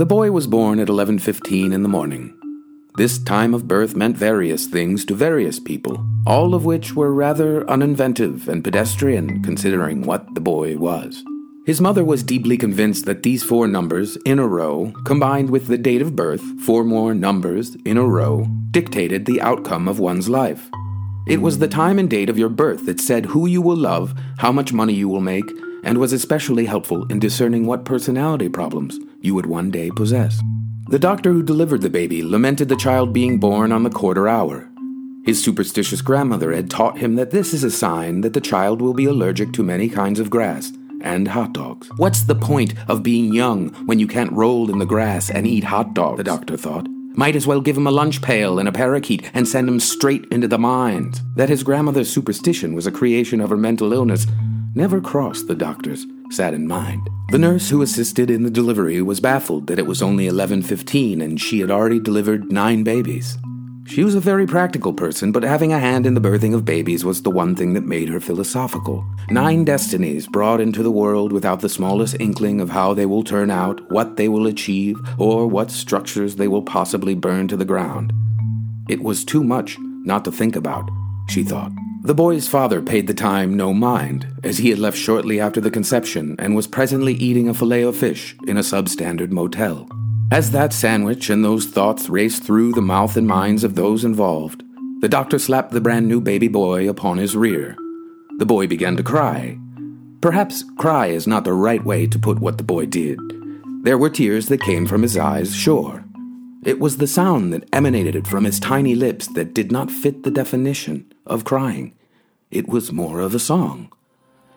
The 0.00 0.06
boy 0.06 0.30
was 0.30 0.46
born 0.46 0.80
at 0.80 0.88
11:15 0.88 1.74
in 1.74 1.82
the 1.82 1.88
morning. 1.96 2.32
This 2.96 3.18
time 3.18 3.52
of 3.52 3.68
birth 3.68 3.94
meant 3.94 4.16
various 4.16 4.64
things 4.64 5.04
to 5.04 5.14
various 5.14 5.60
people, 5.60 6.02
all 6.26 6.54
of 6.54 6.64
which 6.64 6.96
were 6.96 7.12
rather 7.12 7.66
uninventive 7.68 8.48
and 8.48 8.64
pedestrian 8.64 9.42
considering 9.42 10.00
what 10.00 10.34
the 10.34 10.40
boy 10.40 10.78
was. 10.78 11.22
His 11.66 11.82
mother 11.82 12.02
was 12.02 12.22
deeply 12.22 12.56
convinced 12.56 13.04
that 13.04 13.22
these 13.22 13.42
four 13.42 13.68
numbers 13.68 14.16
in 14.24 14.38
a 14.38 14.48
row, 14.48 14.90
combined 15.04 15.50
with 15.50 15.66
the 15.66 15.76
date 15.76 16.00
of 16.00 16.16
birth, 16.16 16.44
four 16.64 16.82
more 16.82 17.14
numbers 17.14 17.76
in 17.84 17.98
a 17.98 18.08
row, 18.18 18.46
dictated 18.70 19.26
the 19.26 19.42
outcome 19.42 19.86
of 19.86 20.00
one's 20.00 20.30
life. 20.30 20.70
It 21.28 21.42
was 21.42 21.58
the 21.58 21.68
time 21.68 21.98
and 21.98 22.08
date 22.08 22.30
of 22.30 22.38
your 22.38 22.48
birth 22.48 22.86
that 22.86 23.00
said 23.00 23.26
who 23.26 23.46
you 23.46 23.60
will 23.60 23.76
love, 23.76 24.14
how 24.38 24.50
much 24.50 24.72
money 24.72 24.94
you 24.94 25.10
will 25.10 25.20
make, 25.20 25.52
and 25.82 25.98
was 25.98 26.12
especially 26.12 26.66
helpful 26.66 27.04
in 27.06 27.18
discerning 27.18 27.66
what 27.66 27.84
personality 27.84 28.48
problems 28.48 28.98
you 29.20 29.34
would 29.34 29.46
one 29.46 29.70
day 29.70 29.90
possess. 29.90 30.40
The 30.88 30.98
doctor 30.98 31.32
who 31.32 31.42
delivered 31.42 31.82
the 31.82 31.90
baby 31.90 32.22
lamented 32.22 32.68
the 32.68 32.76
child 32.76 33.12
being 33.12 33.38
born 33.38 33.70
on 33.72 33.84
the 33.84 33.90
quarter 33.90 34.28
hour. 34.28 34.68
His 35.24 35.42
superstitious 35.42 36.00
grandmother 36.00 36.52
had 36.52 36.70
taught 36.70 36.98
him 36.98 37.14
that 37.16 37.30
this 37.30 37.52
is 37.54 37.62
a 37.62 37.70
sign 37.70 38.22
that 38.22 38.32
the 38.32 38.40
child 38.40 38.80
will 38.80 38.94
be 38.94 39.04
allergic 39.04 39.52
to 39.52 39.62
many 39.62 39.88
kinds 39.88 40.18
of 40.18 40.30
grass 40.30 40.72
and 41.02 41.28
hot 41.28 41.52
dogs. 41.52 41.88
What's 41.96 42.22
the 42.22 42.34
point 42.34 42.74
of 42.88 43.02
being 43.02 43.32
young 43.32 43.68
when 43.86 43.98
you 43.98 44.06
can't 44.06 44.32
roll 44.32 44.70
in 44.70 44.78
the 44.78 44.86
grass 44.86 45.30
and 45.30 45.46
eat 45.46 45.64
hot 45.64 45.94
dogs? 45.94 46.16
The 46.16 46.24
doctor 46.24 46.56
thought. 46.56 46.86
Might 47.14 47.36
as 47.36 47.46
well 47.46 47.60
give 47.60 47.76
him 47.76 47.86
a 47.86 47.90
lunch 47.90 48.22
pail 48.22 48.58
and 48.58 48.68
a 48.68 48.72
parakeet 48.72 49.30
and 49.34 49.46
send 49.46 49.68
him 49.68 49.80
straight 49.80 50.24
into 50.30 50.48
the 50.48 50.58
mines. 50.58 51.20
That 51.36 51.48
his 51.48 51.62
grandmother's 51.62 52.10
superstition 52.10 52.74
was 52.74 52.86
a 52.86 52.92
creation 52.92 53.40
of 53.40 53.50
her 53.50 53.56
mental 53.56 53.92
illness 53.92 54.26
never 54.74 55.00
crossed 55.00 55.48
the 55.48 55.54
doctor's 55.54 56.06
saddened 56.30 56.68
mind. 56.68 57.08
The 57.30 57.38
nurse 57.38 57.70
who 57.70 57.82
assisted 57.82 58.30
in 58.30 58.42
the 58.42 58.50
delivery 58.50 59.02
was 59.02 59.20
baffled 59.20 59.66
that 59.66 59.78
it 59.78 59.86
was 59.86 60.02
only 60.02 60.26
11:15 60.26 61.20
and 61.20 61.40
she 61.40 61.60
had 61.60 61.70
already 61.70 61.98
delivered 61.98 62.52
9 62.52 62.84
babies. 62.84 63.36
She 63.86 64.04
was 64.04 64.14
a 64.14 64.20
very 64.20 64.46
practical 64.46 64.92
person, 64.92 65.32
but 65.32 65.42
having 65.42 65.72
a 65.72 65.80
hand 65.80 66.06
in 66.06 66.14
the 66.14 66.20
birthing 66.20 66.54
of 66.54 66.64
babies 66.64 67.04
was 67.04 67.22
the 67.22 67.30
one 67.30 67.56
thing 67.56 67.72
that 67.74 67.86
made 67.86 68.08
her 68.08 68.20
philosophical. 68.20 69.04
Nine 69.30 69.64
destinies 69.64 70.28
brought 70.28 70.60
into 70.60 70.84
the 70.84 70.92
world 70.92 71.32
without 71.32 71.60
the 71.60 71.68
smallest 71.68 72.14
inkling 72.20 72.60
of 72.60 72.70
how 72.70 72.94
they 72.94 73.06
will 73.06 73.24
turn 73.24 73.50
out, 73.50 73.80
what 73.90 74.16
they 74.16 74.28
will 74.28 74.46
achieve, 74.46 74.96
or 75.18 75.48
what 75.48 75.72
structures 75.72 76.36
they 76.36 76.46
will 76.46 76.62
possibly 76.62 77.16
burn 77.16 77.48
to 77.48 77.56
the 77.56 77.64
ground. 77.64 78.12
It 78.88 79.02
was 79.02 79.24
too 79.24 79.42
much 79.42 79.76
not 80.04 80.24
to 80.24 80.30
think 80.30 80.54
about, 80.54 80.88
she 81.28 81.42
thought. 81.42 81.72
The 82.02 82.14
boy's 82.14 82.48
father 82.48 82.80
paid 82.80 83.06
the 83.06 83.14
time 83.14 83.58
no 83.58 83.74
mind, 83.74 84.26
as 84.42 84.56
he 84.56 84.70
had 84.70 84.78
left 84.78 84.96
shortly 84.96 85.38
after 85.38 85.60
the 85.60 85.70
conception 85.70 86.34
and 86.38 86.56
was 86.56 86.66
presently 86.66 87.12
eating 87.12 87.46
a 87.46 87.54
filet 87.54 87.82
of 87.82 87.94
fish 87.94 88.34
in 88.46 88.56
a 88.56 88.62
substandard 88.62 89.30
motel. 89.30 89.86
As 90.32 90.50
that 90.52 90.72
sandwich 90.72 91.28
and 91.28 91.44
those 91.44 91.66
thoughts 91.66 92.08
raced 92.08 92.42
through 92.42 92.72
the 92.72 92.80
mouth 92.80 93.18
and 93.18 93.26
minds 93.26 93.64
of 93.64 93.74
those 93.74 94.02
involved, 94.02 94.62
the 95.00 95.10
doctor 95.10 95.38
slapped 95.38 95.72
the 95.72 95.80
brand 95.80 96.08
new 96.08 96.22
baby 96.22 96.48
boy 96.48 96.88
upon 96.88 97.18
his 97.18 97.36
rear. 97.36 97.76
The 98.38 98.46
boy 98.46 98.66
began 98.66 98.96
to 98.96 99.02
cry. 99.02 99.58
Perhaps 100.22 100.64
cry 100.78 101.08
is 101.08 101.26
not 101.26 101.44
the 101.44 101.52
right 101.52 101.84
way 101.84 102.06
to 102.06 102.18
put 102.18 102.38
what 102.38 102.56
the 102.56 102.64
boy 102.64 102.86
did. 102.86 103.18
There 103.82 103.98
were 103.98 104.08
tears 104.10 104.48
that 104.48 104.62
came 104.62 104.86
from 104.86 105.02
his 105.02 105.18
eyes, 105.18 105.54
sure. 105.54 106.04
It 106.62 106.78
was 106.78 106.98
the 106.98 107.06
sound 107.06 107.54
that 107.54 107.66
emanated 107.72 108.28
from 108.28 108.44
his 108.44 108.60
tiny 108.60 108.94
lips 108.94 109.28
that 109.28 109.54
did 109.54 109.72
not 109.72 109.90
fit 109.90 110.24
the 110.24 110.30
definition 110.30 111.10
of 111.24 111.46
crying. 111.46 111.94
It 112.50 112.68
was 112.68 112.92
more 112.92 113.20
of 113.20 113.34
a 113.34 113.38
song. 113.38 113.90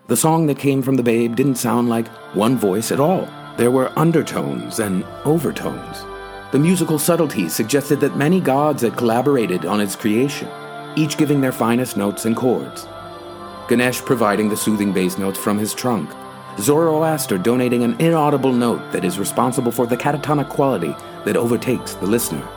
The 0.07 0.17
song 0.17 0.47
that 0.47 0.59
came 0.59 0.81
from 0.81 0.95
the 0.95 1.03
babe 1.03 1.37
didn't 1.37 1.55
sound 1.55 1.87
like 1.87 2.09
one 2.35 2.57
voice 2.57 2.91
at 2.91 2.99
all. 2.99 3.29
There 3.55 3.71
were 3.71 3.97
undertones 3.97 4.79
and 4.79 5.05
overtones. 5.23 6.03
The 6.51 6.59
musical 6.59 6.99
subtlety 6.99 7.47
suggested 7.47 8.01
that 8.01 8.17
many 8.17 8.41
gods 8.41 8.81
had 8.81 8.97
collaborated 8.97 9.65
on 9.65 9.79
its 9.79 9.95
creation, 9.95 10.49
each 10.97 11.17
giving 11.17 11.39
their 11.39 11.53
finest 11.53 11.95
notes 11.95 12.25
and 12.25 12.35
chords. 12.35 12.85
Ganesh 13.69 14.01
providing 14.01 14.49
the 14.49 14.57
soothing 14.57 14.91
bass 14.91 15.17
notes 15.17 15.39
from 15.39 15.57
his 15.57 15.73
trunk, 15.73 16.09
Zoroaster 16.59 17.37
donating 17.37 17.83
an 17.83 17.99
inaudible 17.99 18.53
note 18.53 18.91
that 18.91 19.03
is 19.03 19.19
responsible 19.19 19.71
for 19.71 19.87
the 19.87 19.97
catatonic 19.97 20.49
quality 20.49 20.95
that 21.25 21.37
overtakes 21.37 21.95
the 21.95 22.05
listener. 22.05 22.47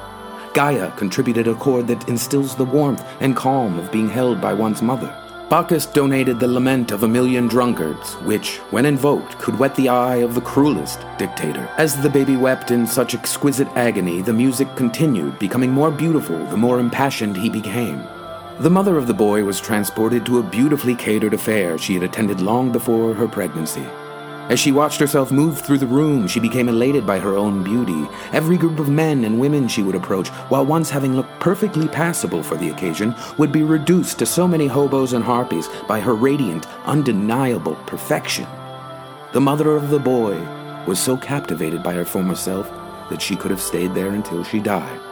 Gaia 0.54 0.90
contributed 0.92 1.48
a 1.48 1.54
chord 1.54 1.86
that 1.88 2.08
instills 2.08 2.54
the 2.56 2.64
warmth 2.64 3.04
and 3.20 3.36
calm 3.36 3.78
of 3.78 3.92
being 3.92 4.08
held 4.08 4.40
by 4.40 4.52
one's 4.54 4.82
mother. 4.82 5.14
Bacchus 5.48 5.86
donated 5.86 6.40
the 6.40 6.48
lament 6.48 6.90
of 6.90 7.04
a 7.04 7.08
million 7.08 7.46
drunkards, 7.46 8.14
which, 8.24 8.56
when 8.72 8.84
invoked, 8.84 9.38
could 9.38 9.58
wet 9.58 9.76
the 9.76 9.88
eye 9.88 10.16
of 10.16 10.34
the 10.34 10.40
cruelest 10.40 11.04
dictator. 11.18 11.68
As 11.76 12.02
the 12.02 12.10
baby 12.10 12.36
wept 12.36 12.72
in 12.72 12.86
such 12.86 13.14
exquisite 13.14 13.68
agony, 13.76 14.22
the 14.22 14.32
music 14.32 14.74
continued, 14.74 15.38
becoming 15.38 15.70
more 15.70 15.92
beautiful 15.92 16.38
the 16.46 16.56
more 16.56 16.80
impassioned 16.80 17.36
he 17.36 17.48
became. 17.48 18.02
The 18.58 18.70
mother 18.70 18.96
of 18.96 19.06
the 19.06 19.12
boy 19.12 19.44
was 19.44 19.60
transported 19.60 20.24
to 20.24 20.38
a 20.38 20.42
beautifully 20.42 20.94
catered 20.94 21.34
affair 21.34 21.76
she 21.76 21.92
had 21.92 22.02
attended 22.02 22.40
long 22.40 22.72
before 22.72 23.12
her 23.12 23.28
pregnancy. 23.28 23.86
As 24.48 24.58
she 24.58 24.72
watched 24.72 24.98
herself 24.98 25.30
move 25.30 25.60
through 25.60 25.76
the 25.76 25.86
room, 25.86 26.26
she 26.26 26.40
became 26.40 26.70
elated 26.70 27.06
by 27.06 27.18
her 27.18 27.36
own 27.36 27.62
beauty. 27.62 28.08
Every 28.32 28.56
group 28.56 28.78
of 28.78 28.88
men 28.88 29.24
and 29.24 29.38
women 29.38 29.68
she 29.68 29.82
would 29.82 29.94
approach, 29.94 30.28
while 30.48 30.64
once 30.64 30.88
having 30.88 31.14
looked 31.14 31.38
perfectly 31.38 31.86
passable 31.86 32.42
for 32.42 32.56
the 32.56 32.70
occasion, 32.70 33.14
would 33.36 33.52
be 33.52 33.62
reduced 33.62 34.18
to 34.20 34.26
so 34.26 34.48
many 34.48 34.68
hobos 34.68 35.12
and 35.12 35.22
harpies 35.22 35.68
by 35.86 36.00
her 36.00 36.14
radiant, 36.14 36.66
undeniable 36.86 37.74
perfection. 37.86 38.46
The 39.34 39.40
mother 39.40 39.76
of 39.76 39.90
the 39.90 39.98
boy 39.98 40.40
was 40.86 40.98
so 40.98 41.18
captivated 41.18 41.82
by 41.82 41.92
her 41.92 42.06
former 42.06 42.34
self 42.34 42.70
that 43.10 43.20
she 43.20 43.36
could 43.36 43.50
have 43.50 43.60
stayed 43.60 43.92
there 43.92 44.12
until 44.12 44.42
she 44.44 44.60
died. 44.60 45.05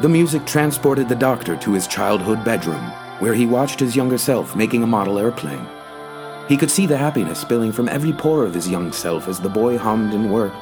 The 0.00 0.08
music 0.08 0.46
transported 0.46 1.08
the 1.08 1.14
doctor 1.14 1.56
to 1.56 1.72
his 1.74 1.86
childhood 1.86 2.44
bedroom, 2.44 2.82
where 3.20 3.34
he 3.34 3.46
watched 3.46 3.78
his 3.78 3.94
younger 3.94 4.18
self 4.18 4.56
making 4.56 4.82
a 4.82 4.86
model 4.86 5.18
airplane. 5.18 5.66
He 6.48 6.56
could 6.56 6.70
see 6.70 6.86
the 6.86 6.96
happiness 6.96 7.40
spilling 7.40 7.72
from 7.72 7.88
every 7.88 8.12
pore 8.12 8.44
of 8.44 8.54
his 8.54 8.68
young 8.68 8.90
self 8.90 9.28
as 9.28 9.38
the 9.38 9.48
boy 9.48 9.78
hummed 9.78 10.12
and 10.12 10.32
worked. 10.32 10.56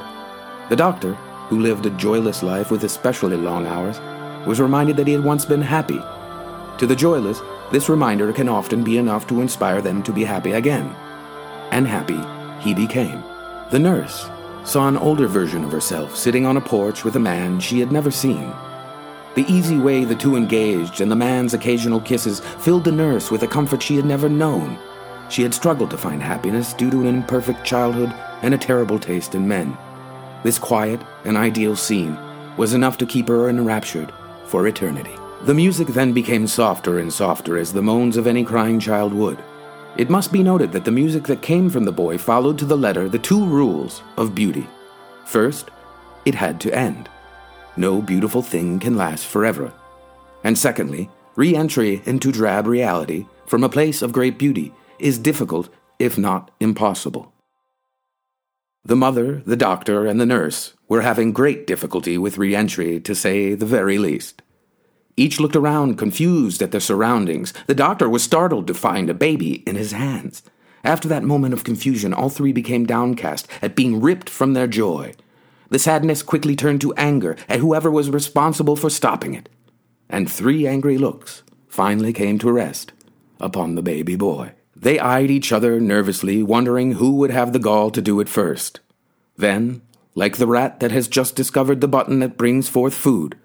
The 0.69 0.75
doctor, 0.75 1.13
who 1.49 1.59
lived 1.59 1.85
a 1.85 1.89
joyless 1.91 2.43
life 2.43 2.69
with 2.69 2.83
especially 2.83 3.35
long 3.37 3.65
hours, 3.65 3.99
was 4.45 4.61
reminded 4.61 4.97
that 4.97 5.07
he 5.07 5.13
had 5.13 5.23
once 5.23 5.45
been 5.45 5.61
happy. 5.61 5.99
To 6.77 6.85
the 6.85 6.95
joyless, 6.95 7.41
this 7.71 7.89
reminder 7.89 8.31
can 8.33 8.49
often 8.49 8.83
be 8.83 8.97
enough 8.97 9.27
to 9.27 9.41
inspire 9.41 9.81
them 9.81 10.03
to 10.03 10.13
be 10.13 10.23
happy 10.23 10.51
again. 10.51 10.93
And 11.71 11.87
happy 11.87 12.19
he 12.61 12.73
became. 12.73 13.23
The 13.71 13.79
nurse 13.79 14.29
saw 14.65 14.87
an 14.87 14.97
older 14.97 15.27
version 15.27 15.63
of 15.63 15.71
herself 15.71 16.15
sitting 16.15 16.45
on 16.45 16.57
a 16.57 16.61
porch 16.61 17.03
with 17.03 17.15
a 17.15 17.19
man 17.19 17.59
she 17.59 17.79
had 17.79 17.91
never 17.91 18.11
seen. 18.11 18.51
The 19.33 19.45
easy 19.47 19.77
way 19.77 20.03
the 20.03 20.15
two 20.15 20.35
engaged 20.35 20.99
and 20.99 21.09
the 21.09 21.15
man's 21.15 21.53
occasional 21.53 22.01
kisses 22.01 22.41
filled 22.59 22.83
the 22.83 22.91
nurse 22.91 23.31
with 23.31 23.43
a 23.43 23.47
comfort 23.47 23.81
she 23.81 23.95
had 23.95 24.05
never 24.05 24.27
known. 24.27 24.77
She 25.29 25.41
had 25.41 25.53
struggled 25.53 25.89
to 25.91 25.97
find 25.97 26.21
happiness 26.21 26.73
due 26.73 26.91
to 26.91 26.99
an 27.01 27.07
imperfect 27.07 27.63
childhood 27.63 28.13
and 28.41 28.53
a 28.53 28.57
terrible 28.57 28.99
taste 28.99 29.33
in 29.33 29.47
men. 29.47 29.77
This 30.43 30.59
quiet 30.59 30.99
and 31.23 31.37
ideal 31.37 31.77
scene 31.77 32.17
was 32.57 32.73
enough 32.73 32.97
to 32.97 33.05
keep 33.05 33.29
her 33.29 33.47
enraptured 33.47 34.11
for 34.47 34.67
eternity. 34.67 35.15
The 35.43 35.53
music 35.53 35.87
then 35.87 36.11
became 36.11 36.45
softer 36.45 36.99
and 36.99 37.11
softer 37.11 37.57
as 37.57 37.71
the 37.71 37.81
moans 37.81 38.17
of 38.17 38.27
any 38.27 38.43
crying 38.43 38.79
child 38.81 39.13
would. 39.13 39.41
It 39.95 40.09
must 40.09 40.33
be 40.33 40.43
noted 40.43 40.73
that 40.73 40.83
the 40.83 40.91
music 40.91 41.23
that 41.23 41.41
came 41.41 41.69
from 41.69 41.85
the 41.85 41.91
boy 41.91 42.17
followed 42.17 42.57
to 42.59 42.65
the 42.65 42.77
letter 42.77 43.07
the 43.07 43.17
two 43.17 43.45
rules 43.45 44.03
of 44.17 44.35
beauty. 44.35 44.67
First, 45.25 45.71
it 46.25 46.35
had 46.35 46.59
to 46.61 46.75
end. 46.75 47.09
No 47.77 48.01
beautiful 48.01 48.41
thing 48.41 48.79
can 48.79 48.97
last 48.97 49.25
forever. 49.25 49.73
And 50.43 50.57
secondly, 50.57 51.09
re 51.35 51.55
entry 51.55 52.01
into 52.05 52.31
drab 52.31 52.67
reality 52.67 53.27
from 53.45 53.63
a 53.63 53.69
place 53.69 54.01
of 54.01 54.11
great 54.11 54.37
beauty 54.37 54.73
is 54.99 55.17
difficult, 55.17 55.69
if 55.99 56.17
not 56.17 56.51
impossible. 56.59 57.33
The 58.83 58.95
mother, 58.95 59.43
the 59.45 59.55
doctor, 59.55 60.05
and 60.05 60.19
the 60.19 60.25
nurse 60.25 60.73
were 60.87 61.01
having 61.01 61.31
great 61.31 61.67
difficulty 61.67 62.17
with 62.17 62.37
re 62.37 62.55
entry, 62.55 62.99
to 62.99 63.15
say 63.15 63.53
the 63.53 63.65
very 63.65 63.97
least. 63.97 64.41
Each 65.15 65.39
looked 65.39 65.55
around, 65.55 65.97
confused 65.97 66.61
at 66.61 66.71
their 66.71 66.81
surroundings. 66.81 67.53
The 67.67 67.75
doctor 67.75 68.09
was 68.09 68.23
startled 68.23 68.67
to 68.67 68.73
find 68.73 69.09
a 69.09 69.13
baby 69.13 69.55
in 69.67 69.75
his 69.75 69.91
hands. 69.91 70.41
After 70.83 71.07
that 71.09 71.23
moment 71.23 71.53
of 71.53 71.63
confusion, 71.63 72.13
all 72.13 72.29
three 72.29 72.51
became 72.51 72.85
downcast 72.85 73.47
at 73.61 73.75
being 73.75 74.01
ripped 74.01 74.29
from 74.29 74.53
their 74.53 74.67
joy. 74.67 75.13
The 75.71 75.79
sadness 75.79 76.21
quickly 76.21 76.57
turned 76.57 76.81
to 76.81 76.93
anger 76.95 77.37
at 77.47 77.61
whoever 77.61 77.89
was 77.89 78.09
responsible 78.09 78.75
for 78.75 78.89
stopping 78.89 79.33
it. 79.33 79.47
And 80.09 80.29
three 80.29 80.67
angry 80.67 80.97
looks 80.97 81.43
finally 81.69 82.11
came 82.11 82.37
to 82.39 82.51
rest 82.51 82.91
upon 83.39 83.75
the 83.75 83.81
baby 83.81 84.17
boy. 84.17 84.51
They 84.75 84.99
eyed 84.99 85.31
each 85.31 85.53
other 85.53 85.79
nervously, 85.79 86.43
wondering 86.43 86.93
who 86.93 87.15
would 87.15 87.31
have 87.31 87.53
the 87.53 87.59
gall 87.59 87.89
to 87.91 88.01
do 88.01 88.19
it 88.19 88.27
first. 88.27 88.81
Then, 89.37 89.81
like 90.13 90.35
the 90.35 90.45
rat 90.45 90.81
that 90.81 90.91
has 90.91 91.07
just 91.07 91.37
discovered 91.37 91.79
the 91.79 91.87
button 91.87 92.19
that 92.19 92.37
brings 92.37 92.67
forth 92.67 92.93
food, 92.93 93.37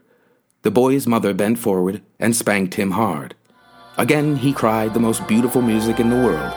the 0.62 0.70
boy's 0.72 1.06
mother 1.06 1.32
bent 1.32 1.60
forward 1.60 2.02
and 2.18 2.34
spanked 2.34 2.74
him 2.74 2.90
hard. 2.92 3.36
Again 3.98 4.34
he 4.34 4.52
cried 4.52 4.94
the 4.94 5.00
most 5.00 5.28
beautiful 5.28 5.62
music 5.62 6.00
in 6.00 6.10
the 6.10 6.16
world, 6.16 6.52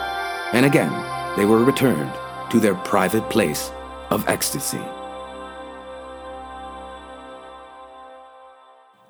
and 0.51 0.65
again 0.65 0.91
they 1.37 1.45
were 1.45 1.63
returned 1.63 2.11
to 2.49 2.59
their 2.59 2.75
private 2.75 3.29
place 3.29 3.71
of 4.09 4.27
ecstasy. 4.27 4.81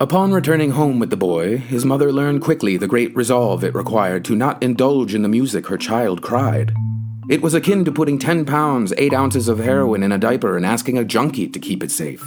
Upon 0.01 0.31
returning 0.31 0.71
home 0.71 0.97
with 0.97 1.09
the 1.09 1.17
boy, 1.17 1.57
his 1.57 1.83
mother 1.83 2.13
learned 2.13 2.41
quickly 2.41 2.77
the 2.77 2.87
great 2.87 3.13
resolve 3.17 3.65
it 3.65 3.75
required 3.75 4.23
to 4.25 4.35
not 4.35 4.63
indulge 4.63 5.13
in 5.13 5.23
the 5.23 5.27
music 5.27 5.67
her 5.67 5.77
child 5.77 6.21
cried. 6.21 6.73
It 7.29 7.41
was 7.41 7.53
akin 7.53 7.83
to 7.83 7.91
putting 7.91 8.17
10 8.17 8.45
pounds, 8.45 8.93
8 8.97 9.13
ounces 9.13 9.49
of 9.49 9.59
heroin 9.59 10.01
in 10.01 10.13
a 10.13 10.17
diaper 10.17 10.55
and 10.55 10.65
asking 10.65 10.97
a 10.97 11.03
junkie 11.03 11.49
to 11.49 11.59
keep 11.59 11.83
it 11.83 11.91
safe. 11.91 12.25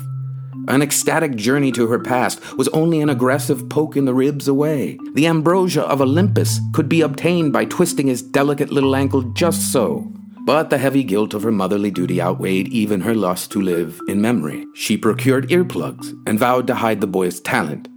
An 0.68 0.82
ecstatic 0.82 1.34
journey 1.34 1.72
to 1.72 1.86
her 1.86 1.98
past 1.98 2.58
was 2.58 2.68
only 2.68 3.00
an 3.00 3.08
aggressive 3.08 3.66
poke 3.70 3.96
in 3.96 4.04
the 4.04 4.12
ribs 4.12 4.48
away. 4.48 4.98
The 5.14 5.26
ambrosia 5.26 5.84
of 5.84 6.02
Olympus 6.02 6.60
could 6.74 6.90
be 6.90 7.00
obtained 7.00 7.54
by 7.54 7.64
twisting 7.64 8.06
his 8.06 8.20
delicate 8.20 8.70
little 8.70 8.94
ankle 8.94 9.22
just 9.32 9.72
so. 9.72 10.12
But 10.44 10.70
the 10.70 10.78
heavy 10.78 11.04
guilt 11.04 11.34
of 11.34 11.44
her 11.44 11.52
motherly 11.52 11.90
duty 11.90 12.20
outweighed 12.20 12.68
even 12.68 13.00
her 13.02 13.14
lust 13.14 13.52
to 13.52 13.60
live 13.60 14.00
in 14.08 14.20
memory. 14.20 14.66
She 14.74 14.96
procured 14.96 15.50
earplugs 15.50 16.12
and 16.26 16.38
vowed 16.38 16.66
to 16.66 16.74
hide 16.74 17.00
the 17.00 17.06
boy's 17.06 17.40
talent. 17.40 17.88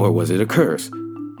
Or 0.00 0.10
was 0.10 0.30
it 0.30 0.40
a 0.40 0.46
curse? 0.46 0.90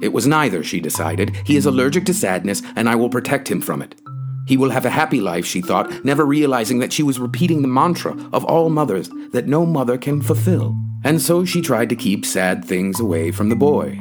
It 0.00 0.12
was 0.12 0.26
neither, 0.26 0.62
she 0.62 0.80
decided. 0.80 1.34
He 1.44 1.56
is 1.56 1.66
allergic 1.66 2.04
to 2.06 2.14
sadness, 2.14 2.62
and 2.76 2.88
I 2.88 2.94
will 2.94 3.08
protect 3.08 3.50
him 3.50 3.60
from 3.60 3.82
it. 3.82 4.00
He 4.46 4.56
will 4.56 4.70
have 4.70 4.84
a 4.84 4.90
happy 4.90 5.20
life, 5.20 5.46
she 5.46 5.60
thought, 5.60 6.04
never 6.04 6.24
realizing 6.24 6.78
that 6.78 6.92
she 6.92 7.02
was 7.02 7.18
repeating 7.18 7.62
the 7.62 7.68
mantra 7.68 8.16
of 8.32 8.44
all 8.44 8.68
mothers 8.68 9.08
that 9.32 9.48
no 9.48 9.64
mother 9.64 9.98
can 9.98 10.22
fulfill. 10.22 10.76
And 11.04 11.20
so 11.20 11.44
she 11.44 11.62
tried 11.62 11.88
to 11.88 11.96
keep 11.96 12.24
sad 12.24 12.64
things 12.64 13.00
away 13.00 13.30
from 13.30 13.48
the 13.48 13.56
boy. 13.56 13.98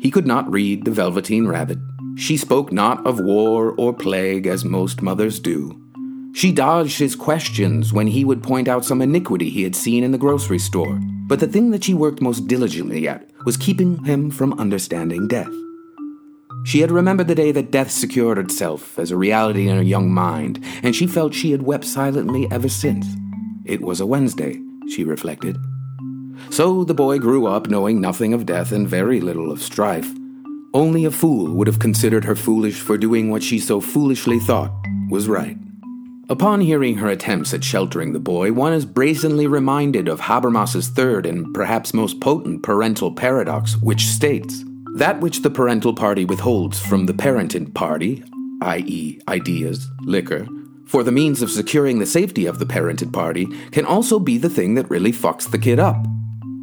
He 0.00 0.10
could 0.10 0.26
not 0.26 0.50
read 0.50 0.84
The 0.84 0.90
Velveteen 0.90 1.46
Rabbit, 1.46 1.78
she 2.18 2.36
spoke 2.36 2.72
not 2.72 3.06
of 3.06 3.20
war 3.20 3.74
or 3.78 3.92
plague 3.92 4.46
as 4.46 4.64
most 4.64 5.02
mothers 5.02 5.38
do. 5.38 5.80
She 6.34 6.52
dodged 6.52 6.98
his 6.98 7.14
questions 7.14 7.92
when 7.92 8.08
he 8.08 8.24
would 8.24 8.42
point 8.42 8.66
out 8.66 8.84
some 8.84 9.00
iniquity 9.00 9.48
he 9.48 9.62
had 9.62 9.76
seen 9.76 10.02
in 10.02 10.10
the 10.10 10.18
grocery 10.18 10.58
store. 10.58 10.98
But 11.28 11.38
the 11.38 11.46
thing 11.46 11.70
that 11.70 11.84
she 11.84 11.94
worked 11.94 12.20
most 12.20 12.48
diligently 12.48 13.06
at 13.06 13.30
was 13.44 13.56
keeping 13.56 14.02
him 14.04 14.30
from 14.30 14.58
understanding 14.58 15.28
death. 15.28 15.52
She 16.64 16.80
had 16.80 16.90
remembered 16.90 17.28
the 17.28 17.34
day 17.36 17.52
that 17.52 17.70
death 17.70 17.90
secured 17.90 18.38
itself 18.38 18.98
as 18.98 19.10
a 19.10 19.16
reality 19.16 19.68
in 19.68 19.76
her 19.76 19.82
young 19.82 20.12
mind, 20.12 20.62
and 20.82 20.94
she 20.96 21.06
felt 21.06 21.34
she 21.34 21.52
had 21.52 21.62
wept 21.62 21.84
silently 21.84 22.48
ever 22.50 22.68
since. 22.68 23.06
It 23.64 23.80
was 23.80 24.00
a 24.00 24.06
Wednesday, 24.06 24.60
she 24.88 25.04
reflected. 25.04 25.56
So 26.50 26.82
the 26.82 26.94
boy 26.94 27.18
grew 27.18 27.46
up 27.46 27.68
knowing 27.68 28.00
nothing 28.00 28.34
of 28.34 28.44
death 28.44 28.72
and 28.72 28.88
very 28.88 29.20
little 29.20 29.52
of 29.52 29.62
strife. 29.62 30.12
Only 30.74 31.06
a 31.06 31.10
fool 31.10 31.54
would 31.54 31.66
have 31.66 31.78
considered 31.78 32.24
her 32.24 32.36
foolish 32.36 32.80
for 32.80 32.98
doing 32.98 33.30
what 33.30 33.42
she 33.42 33.58
so 33.58 33.80
foolishly 33.80 34.38
thought 34.38 34.70
was 35.08 35.26
right. 35.26 35.56
Upon 36.28 36.60
hearing 36.60 36.96
her 36.96 37.08
attempts 37.08 37.54
at 37.54 37.64
sheltering 37.64 38.12
the 38.12 38.20
boy, 38.20 38.52
one 38.52 38.74
is 38.74 38.84
brazenly 38.84 39.46
reminded 39.46 40.08
of 40.08 40.20
Habermas's 40.20 40.88
third 40.88 41.24
and 41.24 41.54
perhaps 41.54 41.94
most 41.94 42.20
potent 42.20 42.62
parental 42.62 43.14
paradox, 43.14 43.80
which 43.80 44.08
states 44.08 44.62
that 44.96 45.20
which 45.20 45.40
the 45.40 45.50
parental 45.50 45.94
party 45.94 46.26
withholds 46.26 46.78
from 46.78 47.06
the 47.06 47.14
parented 47.14 47.72
party, 47.72 48.22
i.e., 48.60 49.18
ideas, 49.26 49.88
liquor, 50.02 50.46
for 50.84 51.02
the 51.02 51.12
means 51.12 51.40
of 51.40 51.50
securing 51.50 51.98
the 51.98 52.06
safety 52.06 52.44
of 52.44 52.58
the 52.58 52.66
parented 52.66 53.10
party, 53.10 53.46
can 53.70 53.86
also 53.86 54.18
be 54.18 54.36
the 54.36 54.50
thing 54.50 54.74
that 54.74 54.90
really 54.90 55.12
fucks 55.12 55.50
the 55.50 55.58
kid 55.58 55.78
up 55.78 55.96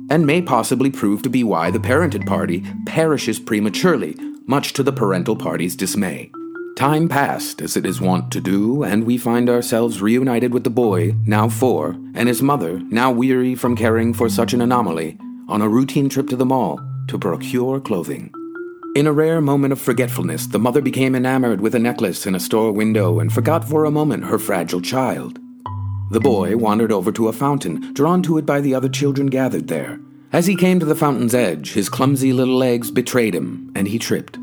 and 0.10 0.26
may 0.26 0.42
possibly 0.42 0.90
prove 0.90 1.22
to 1.22 1.30
be 1.30 1.44
why 1.44 1.72
the 1.72 1.80
parented 1.80 2.26
party 2.26 2.64
perishes 2.86 3.40
prematurely, 3.40 4.16
much 4.46 4.74
to 4.74 4.84
the 4.84 4.94
parental 4.94 5.36
party's 5.36 5.76
dismay. 5.76 6.32
Time 6.76 7.08
passed, 7.08 7.62
as 7.62 7.78
it 7.78 7.86
is 7.86 8.02
wont 8.02 8.32
to 8.32 8.42
do, 8.42 8.84
and 8.84 9.06
we 9.06 9.18
find 9.18 9.50
ourselves 9.50 10.02
reunited 10.02 10.54
with 10.54 10.66
the 10.66 10.70
boy, 10.70 11.16
now 11.26 11.48
four, 11.48 11.92
and 12.14 12.28
his 12.28 12.42
mother, 12.42 12.80
now 12.90 13.12
weary 13.12 13.56
from 13.56 13.78
caring 13.78 14.14
for 14.14 14.28
such 14.28 14.54
an 14.54 14.62
anomaly, 14.62 15.18
on 15.48 15.62
a 15.62 15.70
routine 15.70 16.10
trip 16.10 16.28
to 16.28 16.36
the 16.36 16.46
mall 16.46 16.80
to 17.08 17.18
procure 17.18 17.80
clothing. 17.80 18.30
In 18.96 19.08
a 19.08 19.14
rare 19.14 19.42
moment 19.42 19.72
of 19.74 19.80
forgetfulness, 19.80 20.48
the 20.48 20.60
mother 20.60 20.82
became 20.82 21.16
enamored 21.16 21.62
with 21.62 21.76
a 21.76 21.80
necklace 21.80 22.26
in 22.26 22.36
a 22.36 22.40
store 22.40 22.72
window 22.72 23.20
and 23.20 23.32
forgot 23.32 23.68
for 23.68 23.86
a 23.86 23.92
moment 23.92 24.26
her 24.26 24.40
fragile 24.40 24.82
child. 24.82 25.40
The 26.12 26.20
boy 26.20 26.56
wandered 26.56 26.92
over 26.92 27.12
to 27.12 27.28
a 27.28 27.34
fountain, 27.34 27.94
drawn 27.94 28.22
to 28.24 28.38
it 28.38 28.46
by 28.46 28.62
the 28.62 28.76
other 28.76 28.90
children 28.90 29.28
gathered 29.28 29.68
there. 29.68 30.00
As 30.32 30.46
he 30.46 30.56
came 30.56 30.80
to 30.80 30.86
the 30.86 30.96
fountain's 30.96 31.34
edge, 31.34 31.74
his 31.74 31.90
clumsy 31.90 32.32
little 32.32 32.58
legs 32.58 32.92
betrayed 32.92 33.34
him, 33.34 33.72
and 33.76 33.88
he 33.88 33.98
tripped. 33.98 34.38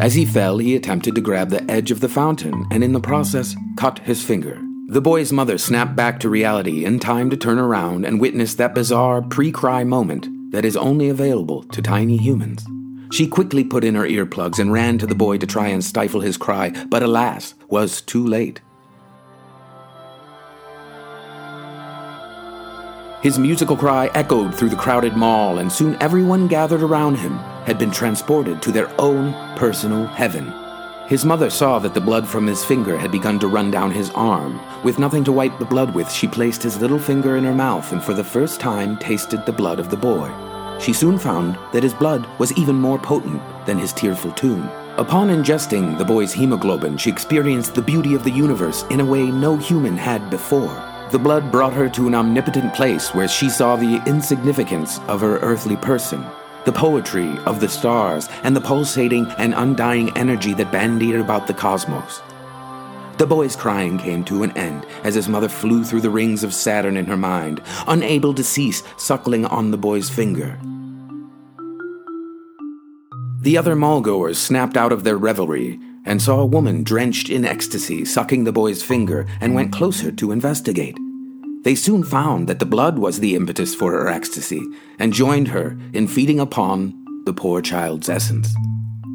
As 0.00 0.14
he 0.14 0.26
fell, 0.26 0.58
he 0.58 0.74
attempted 0.74 1.14
to 1.14 1.20
grab 1.20 1.50
the 1.50 1.68
edge 1.70 1.90
of 1.90 2.00
the 2.00 2.08
fountain, 2.08 2.66
and 2.70 2.82
in 2.82 2.92
the 2.92 3.00
process, 3.00 3.56
cut 3.76 4.00
his 4.00 4.22
finger. 4.22 4.60
The 4.88 5.00
boy's 5.00 5.32
mother 5.32 5.58
snapped 5.58 5.96
back 5.96 6.20
to 6.20 6.28
reality 6.28 6.84
in 6.84 6.98
time 6.98 7.30
to 7.30 7.36
turn 7.36 7.58
around 7.58 8.04
and 8.04 8.20
witness 8.20 8.54
that 8.56 8.74
bizarre 8.74 9.22
pre 9.22 9.50
cry 9.50 9.84
moment 9.84 10.28
that 10.52 10.64
is 10.64 10.76
only 10.76 11.08
available 11.08 11.62
to 11.62 11.80
tiny 11.80 12.18
humans. 12.18 12.66
She 13.12 13.26
quickly 13.26 13.64
put 13.64 13.84
in 13.84 13.94
her 13.94 14.06
earplugs 14.06 14.58
and 14.58 14.72
ran 14.72 14.98
to 14.98 15.06
the 15.06 15.14
boy 15.14 15.38
to 15.38 15.46
try 15.46 15.68
and 15.68 15.84
stifle 15.84 16.20
his 16.20 16.36
cry, 16.36 16.70
but 16.88 17.02
alas, 17.02 17.54
was 17.68 18.02
too 18.02 18.26
late. 18.26 18.60
His 23.22 23.38
musical 23.38 23.76
cry 23.76 24.10
echoed 24.14 24.52
through 24.52 24.70
the 24.70 24.76
crowded 24.76 25.16
mall, 25.16 25.58
and 25.58 25.70
soon 25.70 25.96
everyone 26.00 26.48
gathered 26.48 26.82
around 26.82 27.14
him 27.14 27.38
had 27.66 27.78
been 27.78 27.92
transported 27.92 28.60
to 28.60 28.72
their 28.72 28.90
own 29.00 29.32
personal 29.54 30.06
heaven. 30.06 30.52
His 31.06 31.24
mother 31.24 31.48
saw 31.48 31.78
that 31.78 31.94
the 31.94 32.00
blood 32.00 32.26
from 32.26 32.48
his 32.48 32.64
finger 32.64 32.98
had 32.98 33.12
begun 33.12 33.38
to 33.38 33.46
run 33.46 33.70
down 33.70 33.92
his 33.92 34.10
arm. 34.10 34.60
With 34.82 34.98
nothing 34.98 35.22
to 35.22 35.32
wipe 35.32 35.56
the 35.60 35.64
blood 35.64 35.94
with, 35.94 36.10
she 36.10 36.26
placed 36.26 36.64
his 36.64 36.80
little 36.80 36.98
finger 36.98 37.36
in 37.36 37.44
her 37.44 37.54
mouth 37.54 37.92
and 37.92 38.02
for 38.02 38.12
the 38.12 38.24
first 38.24 38.58
time 38.58 38.96
tasted 38.96 39.46
the 39.46 39.52
blood 39.52 39.78
of 39.78 39.88
the 39.88 39.96
boy. 39.96 40.28
She 40.80 40.92
soon 40.92 41.16
found 41.16 41.56
that 41.72 41.84
his 41.84 41.94
blood 41.94 42.26
was 42.40 42.52
even 42.54 42.74
more 42.74 42.98
potent 42.98 43.40
than 43.66 43.78
his 43.78 43.92
tearful 43.92 44.32
tune. 44.32 44.68
Upon 44.96 45.28
ingesting 45.28 45.96
the 45.96 46.04
boy's 46.04 46.32
hemoglobin, 46.32 46.96
she 46.96 47.10
experienced 47.10 47.76
the 47.76 47.82
beauty 47.82 48.14
of 48.14 48.24
the 48.24 48.32
universe 48.32 48.84
in 48.90 48.98
a 48.98 49.04
way 49.04 49.30
no 49.30 49.56
human 49.56 49.96
had 49.96 50.28
before. 50.28 50.91
The 51.12 51.18
blood 51.18 51.52
brought 51.52 51.74
her 51.74 51.90
to 51.90 52.06
an 52.06 52.14
omnipotent 52.14 52.72
place 52.72 53.14
where 53.14 53.28
she 53.28 53.50
saw 53.50 53.76
the 53.76 54.02
insignificance 54.06 54.98
of 55.08 55.20
her 55.20 55.38
earthly 55.40 55.76
person, 55.76 56.24
the 56.64 56.72
poetry 56.72 57.36
of 57.44 57.60
the 57.60 57.68
stars, 57.68 58.30
and 58.42 58.56
the 58.56 58.62
pulsating 58.62 59.26
and 59.36 59.52
undying 59.52 60.16
energy 60.16 60.54
that 60.54 60.72
bandied 60.72 61.16
about 61.16 61.46
the 61.46 61.52
cosmos. 61.52 62.22
The 63.18 63.26
boy's 63.26 63.56
crying 63.56 63.98
came 63.98 64.24
to 64.24 64.42
an 64.42 64.56
end 64.56 64.86
as 65.04 65.14
his 65.14 65.28
mother 65.28 65.50
flew 65.50 65.84
through 65.84 66.00
the 66.00 66.08
rings 66.08 66.42
of 66.44 66.54
Saturn 66.54 66.96
in 66.96 67.04
her 67.04 67.16
mind, 67.18 67.60
unable 67.86 68.32
to 68.32 68.42
cease 68.42 68.82
suckling 68.96 69.44
on 69.44 69.70
the 69.70 69.76
boy's 69.76 70.08
finger. 70.08 70.58
The 73.42 73.58
other 73.58 73.76
mallgoers 73.76 74.36
snapped 74.36 74.78
out 74.78 74.92
of 74.92 75.04
their 75.04 75.18
revelry 75.18 75.78
and 76.04 76.20
saw 76.20 76.40
a 76.40 76.46
woman 76.46 76.82
drenched 76.82 77.28
in 77.28 77.44
ecstasy 77.44 78.04
sucking 78.04 78.44
the 78.44 78.52
boy's 78.52 78.82
finger 78.82 79.26
and 79.40 79.54
went 79.54 79.72
closer 79.72 80.10
to 80.12 80.32
investigate. 80.32 80.96
They 81.62 81.74
soon 81.74 82.02
found 82.02 82.48
that 82.48 82.58
the 82.58 82.66
blood 82.66 82.98
was 82.98 83.20
the 83.20 83.36
impetus 83.36 83.74
for 83.74 83.92
her 83.92 84.08
ecstasy 84.08 84.62
and 84.98 85.12
joined 85.12 85.48
her 85.48 85.78
in 85.92 86.08
feeding 86.08 86.40
upon 86.40 86.92
the 87.24 87.32
poor 87.32 87.60
child's 87.60 88.08
essence. 88.08 88.52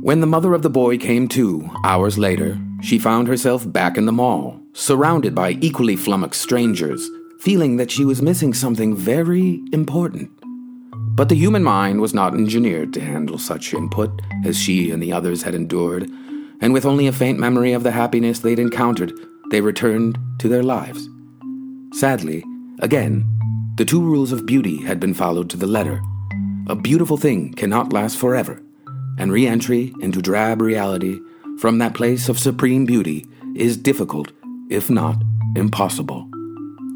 When 0.01 0.21
the 0.21 0.27
mother 0.27 0.53
of 0.53 0.61
the 0.61 0.69
boy 0.69 0.97
came 0.97 1.27
to, 1.29 1.69
hours 1.83 2.17
later, 2.17 2.57
she 2.81 2.99
found 2.99 3.27
herself 3.27 3.69
back 3.69 3.97
in 3.97 4.05
the 4.05 4.13
mall, 4.13 4.61
surrounded 4.71 5.35
by 5.35 5.57
equally 5.59 5.97
flummoxed 5.97 6.41
strangers, 6.41 7.09
feeling 7.39 7.75
that 7.77 7.91
she 7.91 8.05
was 8.05 8.21
missing 8.21 8.53
something 8.53 8.95
very 8.95 9.61
important. 9.73 10.31
But 10.93 11.29
the 11.29 11.35
human 11.35 11.63
mind 11.63 11.99
was 11.99 12.13
not 12.13 12.35
engineered 12.35 12.93
to 12.93 13.01
handle 13.01 13.37
such 13.37 13.73
input 13.73 14.21
as 14.45 14.57
she 14.57 14.91
and 14.91 15.01
the 15.03 15.11
others 15.11 15.41
had 15.41 15.55
endured, 15.55 16.09
and 16.61 16.73
with 16.73 16.85
only 16.85 17.07
a 17.07 17.11
faint 17.11 17.39
memory 17.39 17.73
of 17.73 17.83
the 17.83 17.91
happiness 17.91 18.39
they'd 18.39 18.59
encountered, 18.59 19.13
they 19.51 19.61
returned 19.61 20.17
to 20.39 20.47
their 20.47 20.63
lives. 20.63 21.07
Sadly, 21.93 22.43
again, 22.79 23.25
the 23.77 23.85
two 23.85 24.01
rules 24.01 24.31
of 24.31 24.45
beauty 24.45 24.83
had 24.83 24.99
been 24.99 25.13
followed 25.13 25.49
to 25.51 25.57
the 25.57 25.67
letter. 25.67 26.01
A 26.67 26.75
beautiful 26.75 27.17
thing 27.17 27.53
cannot 27.53 27.93
last 27.93 28.17
forever, 28.17 28.61
and 29.17 29.31
re 29.31 29.47
entry 29.47 29.93
into 30.01 30.21
drab 30.21 30.61
reality 30.61 31.19
from 31.59 31.77
that 31.77 31.93
place 31.93 32.29
of 32.29 32.39
supreme 32.39 32.85
beauty 32.85 33.25
is 33.55 33.77
difficult, 33.77 34.31
if 34.69 34.89
not 34.89 35.21
impossible. 35.55 36.27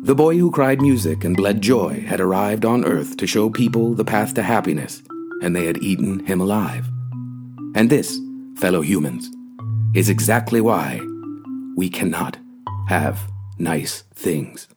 The 0.04 0.16
boy 0.16 0.38
who 0.38 0.52
cried 0.52 0.82
music 0.82 1.24
and 1.24 1.38
bled 1.38 1.62
joy 1.62 2.02
had 2.02 2.20
arrived 2.20 2.66
on 2.66 2.86
earth 2.86 3.18
to 3.18 3.28
show 3.28 3.50
people 3.50 3.94
the 3.94 4.06
path 4.06 4.34
to 4.34 4.44
happiness, 4.44 5.04
and 5.42 5.56
they 5.56 5.66
had 5.66 5.82
eaten 5.84 6.26
him 6.26 6.42
alive. 6.42 6.90
And 7.76 7.90
this, 7.90 8.20
fellow 8.58 8.82
humans, 8.82 9.32
is 9.94 10.10
exactly 10.10 10.62
why 10.62 11.02
we 11.76 11.90
cannot 11.90 12.38
have 12.88 13.30
nice 13.58 14.04
things. 14.14 14.68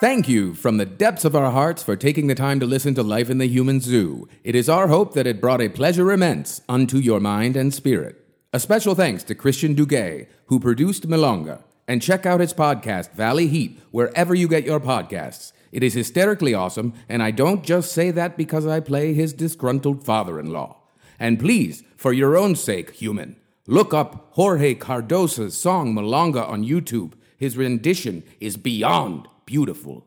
Thank 0.00 0.28
you 0.28 0.54
from 0.54 0.76
the 0.76 0.84
depths 0.84 1.24
of 1.24 1.34
our 1.34 1.50
hearts 1.50 1.82
for 1.82 1.96
taking 1.96 2.26
the 2.26 2.34
time 2.34 2.60
to 2.60 2.66
listen 2.66 2.94
to 2.94 3.02
Life 3.02 3.30
in 3.30 3.38
the 3.38 3.48
Human 3.48 3.80
Zoo. 3.80 4.28
It 4.44 4.54
is 4.54 4.68
our 4.68 4.88
hope 4.88 5.14
that 5.14 5.26
it 5.26 5.40
brought 5.40 5.62
a 5.62 5.70
pleasure 5.70 6.12
immense 6.12 6.60
unto 6.68 6.98
your 6.98 7.20
mind 7.20 7.56
and 7.56 7.72
spirit. 7.72 8.23
A 8.54 8.60
special 8.60 8.94
thanks 8.94 9.24
to 9.24 9.34
Christian 9.34 9.74
Duguay, 9.74 10.28
who 10.46 10.60
produced 10.60 11.08
Milonga. 11.08 11.64
And 11.88 12.00
check 12.00 12.24
out 12.24 12.38
his 12.38 12.54
podcast, 12.54 13.10
Valley 13.10 13.48
Heat, 13.48 13.80
wherever 13.90 14.32
you 14.32 14.46
get 14.46 14.62
your 14.62 14.78
podcasts. 14.78 15.50
It 15.72 15.82
is 15.82 15.94
hysterically 15.94 16.54
awesome, 16.54 16.92
and 17.08 17.20
I 17.20 17.32
don't 17.32 17.64
just 17.64 17.90
say 17.90 18.12
that 18.12 18.36
because 18.36 18.64
I 18.64 18.78
play 18.78 19.12
his 19.12 19.32
disgruntled 19.32 20.04
father 20.04 20.38
in 20.38 20.52
law. 20.52 20.76
And 21.18 21.40
please, 21.40 21.82
for 21.96 22.12
your 22.12 22.36
own 22.36 22.54
sake, 22.54 22.92
human, 22.92 23.34
look 23.66 23.92
up 23.92 24.28
Jorge 24.34 24.76
Cardoso's 24.76 25.58
song 25.58 25.92
Milonga 25.92 26.48
on 26.48 26.64
YouTube. 26.64 27.14
His 27.36 27.56
rendition 27.56 28.22
is 28.38 28.56
beyond 28.56 29.26
beautiful. 29.46 30.06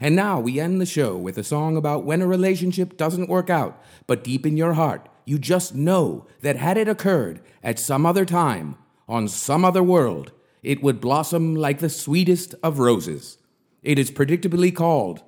And 0.00 0.16
now 0.16 0.40
we 0.40 0.58
end 0.58 0.80
the 0.80 0.86
show 0.86 1.16
with 1.16 1.38
a 1.38 1.44
song 1.44 1.76
about 1.76 2.04
when 2.04 2.20
a 2.20 2.26
relationship 2.26 2.96
doesn't 2.96 3.28
work 3.28 3.48
out, 3.48 3.80
but 4.08 4.24
deep 4.24 4.44
in 4.44 4.56
your 4.56 4.72
heart, 4.72 5.08
you 5.26 5.38
just 5.38 5.74
know 5.74 6.26
that 6.40 6.56
had 6.56 6.78
it 6.78 6.88
occurred 6.88 7.40
at 7.62 7.78
some 7.78 8.06
other 8.06 8.24
time, 8.24 8.76
on 9.08 9.28
some 9.28 9.64
other 9.64 9.82
world, 9.82 10.32
it 10.62 10.82
would 10.82 11.00
blossom 11.00 11.54
like 11.54 11.80
the 11.80 11.90
sweetest 11.90 12.54
of 12.62 12.78
roses. 12.78 13.38
It 13.82 13.98
is 13.98 14.10
predictably 14.10 14.74
called 14.74 15.22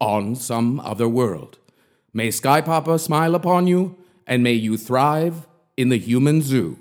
On 0.00 0.36
Some 0.36 0.80
Other 0.80 1.08
World. 1.08 1.58
May 2.12 2.30
Sky 2.30 2.60
Papa 2.60 2.98
smile 2.98 3.34
upon 3.34 3.66
you, 3.66 3.96
and 4.26 4.42
may 4.42 4.52
you 4.52 4.76
thrive 4.76 5.46
in 5.76 5.88
the 5.88 5.98
human 5.98 6.42
zoo. 6.42 6.78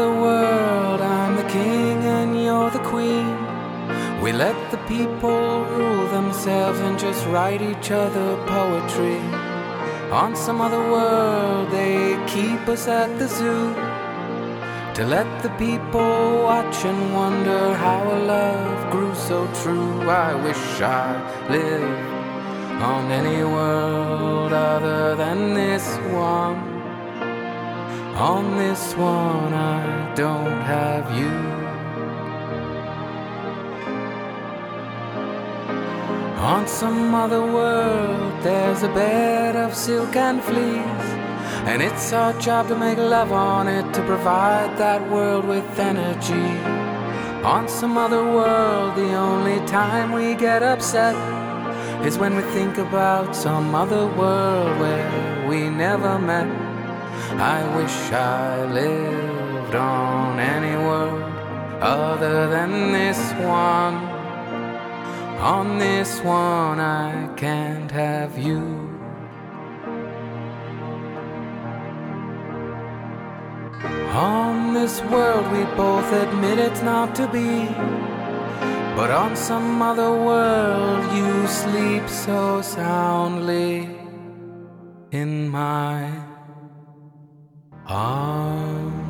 Other 0.00 0.20
world, 0.20 1.00
I'm 1.00 1.34
the 1.34 1.48
king 1.50 2.04
and 2.04 2.40
you're 2.40 2.70
the 2.70 2.84
queen. 2.90 3.34
We 4.22 4.30
let 4.32 4.56
the 4.70 4.76
people 4.86 5.64
rule 5.64 6.06
themselves 6.06 6.78
and 6.78 6.96
just 6.96 7.26
write 7.26 7.60
each 7.60 7.90
other 7.90 8.36
poetry. 8.46 9.18
On 10.12 10.36
some 10.36 10.60
other 10.60 10.78
world, 10.78 11.72
they 11.72 12.16
keep 12.28 12.60
us 12.68 12.86
at 12.86 13.18
the 13.18 13.26
zoo. 13.26 13.74
To 14.94 15.04
let 15.04 15.42
the 15.42 15.50
people 15.66 16.44
watch 16.44 16.84
and 16.84 17.12
wonder 17.12 17.74
how 17.74 18.00
a 18.16 18.18
love 18.34 18.92
grew 18.92 19.12
so 19.16 19.48
true. 19.62 20.08
I 20.08 20.32
wish 20.46 20.80
I 20.80 21.06
lived 21.50 22.82
on 22.92 23.10
any 23.10 23.42
world 23.42 24.52
other 24.52 25.16
than 25.16 25.54
this 25.54 25.86
one. 26.12 26.77
On 28.18 28.56
this 28.58 28.96
one, 28.96 29.54
I 29.54 30.12
don't 30.16 30.60
have 30.62 31.06
you. 31.16 31.30
On 36.42 36.66
some 36.66 37.14
other 37.14 37.42
world, 37.42 38.42
there's 38.42 38.82
a 38.82 38.88
bed 38.88 39.54
of 39.54 39.72
silk 39.72 40.16
and 40.16 40.42
fleece. 40.42 41.08
And 41.70 41.80
it's 41.80 42.12
our 42.12 42.32
job 42.40 42.66
to 42.68 42.76
make 42.76 42.98
love 42.98 43.30
on 43.30 43.68
it 43.68 43.94
to 43.94 44.02
provide 44.02 44.76
that 44.78 45.08
world 45.08 45.44
with 45.44 45.78
energy. 45.78 46.50
On 47.44 47.68
some 47.68 47.96
other 47.96 48.24
world, 48.24 48.96
the 48.96 49.14
only 49.14 49.64
time 49.68 50.10
we 50.10 50.34
get 50.34 50.64
upset 50.64 51.14
is 52.04 52.18
when 52.18 52.34
we 52.34 52.42
think 52.42 52.78
about 52.78 53.36
some 53.36 53.76
other 53.76 54.08
world 54.08 54.76
where 54.80 55.46
we 55.48 55.70
never 55.70 56.18
met. 56.18 56.67
I 57.36 57.76
wish 57.76 58.12
I 58.12 58.64
lived 58.64 59.74
on 59.74 60.40
any 60.40 60.76
world 60.84 61.22
other 61.80 62.48
than 62.48 62.92
this 62.92 63.18
one. 63.34 63.96
On 65.38 65.78
this 65.78 66.20
one, 66.20 66.80
I 66.80 67.32
can't 67.36 67.90
have 67.90 68.36
you. 68.38 68.88
On 74.14 74.74
this 74.74 75.00
world, 75.02 75.46
we 75.52 75.64
both 75.76 76.10
admit 76.12 76.58
it's 76.58 76.82
not 76.82 77.14
to 77.16 77.28
be. 77.28 77.66
But 78.96 79.10
on 79.10 79.36
some 79.36 79.80
other 79.80 80.10
world, 80.10 81.04
you 81.16 81.46
sleep 81.46 82.08
so 82.08 82.62
soundly 82.62 83.88
in 85.12 85.48
my 85.48 86.27
Ah. 87.90 89.07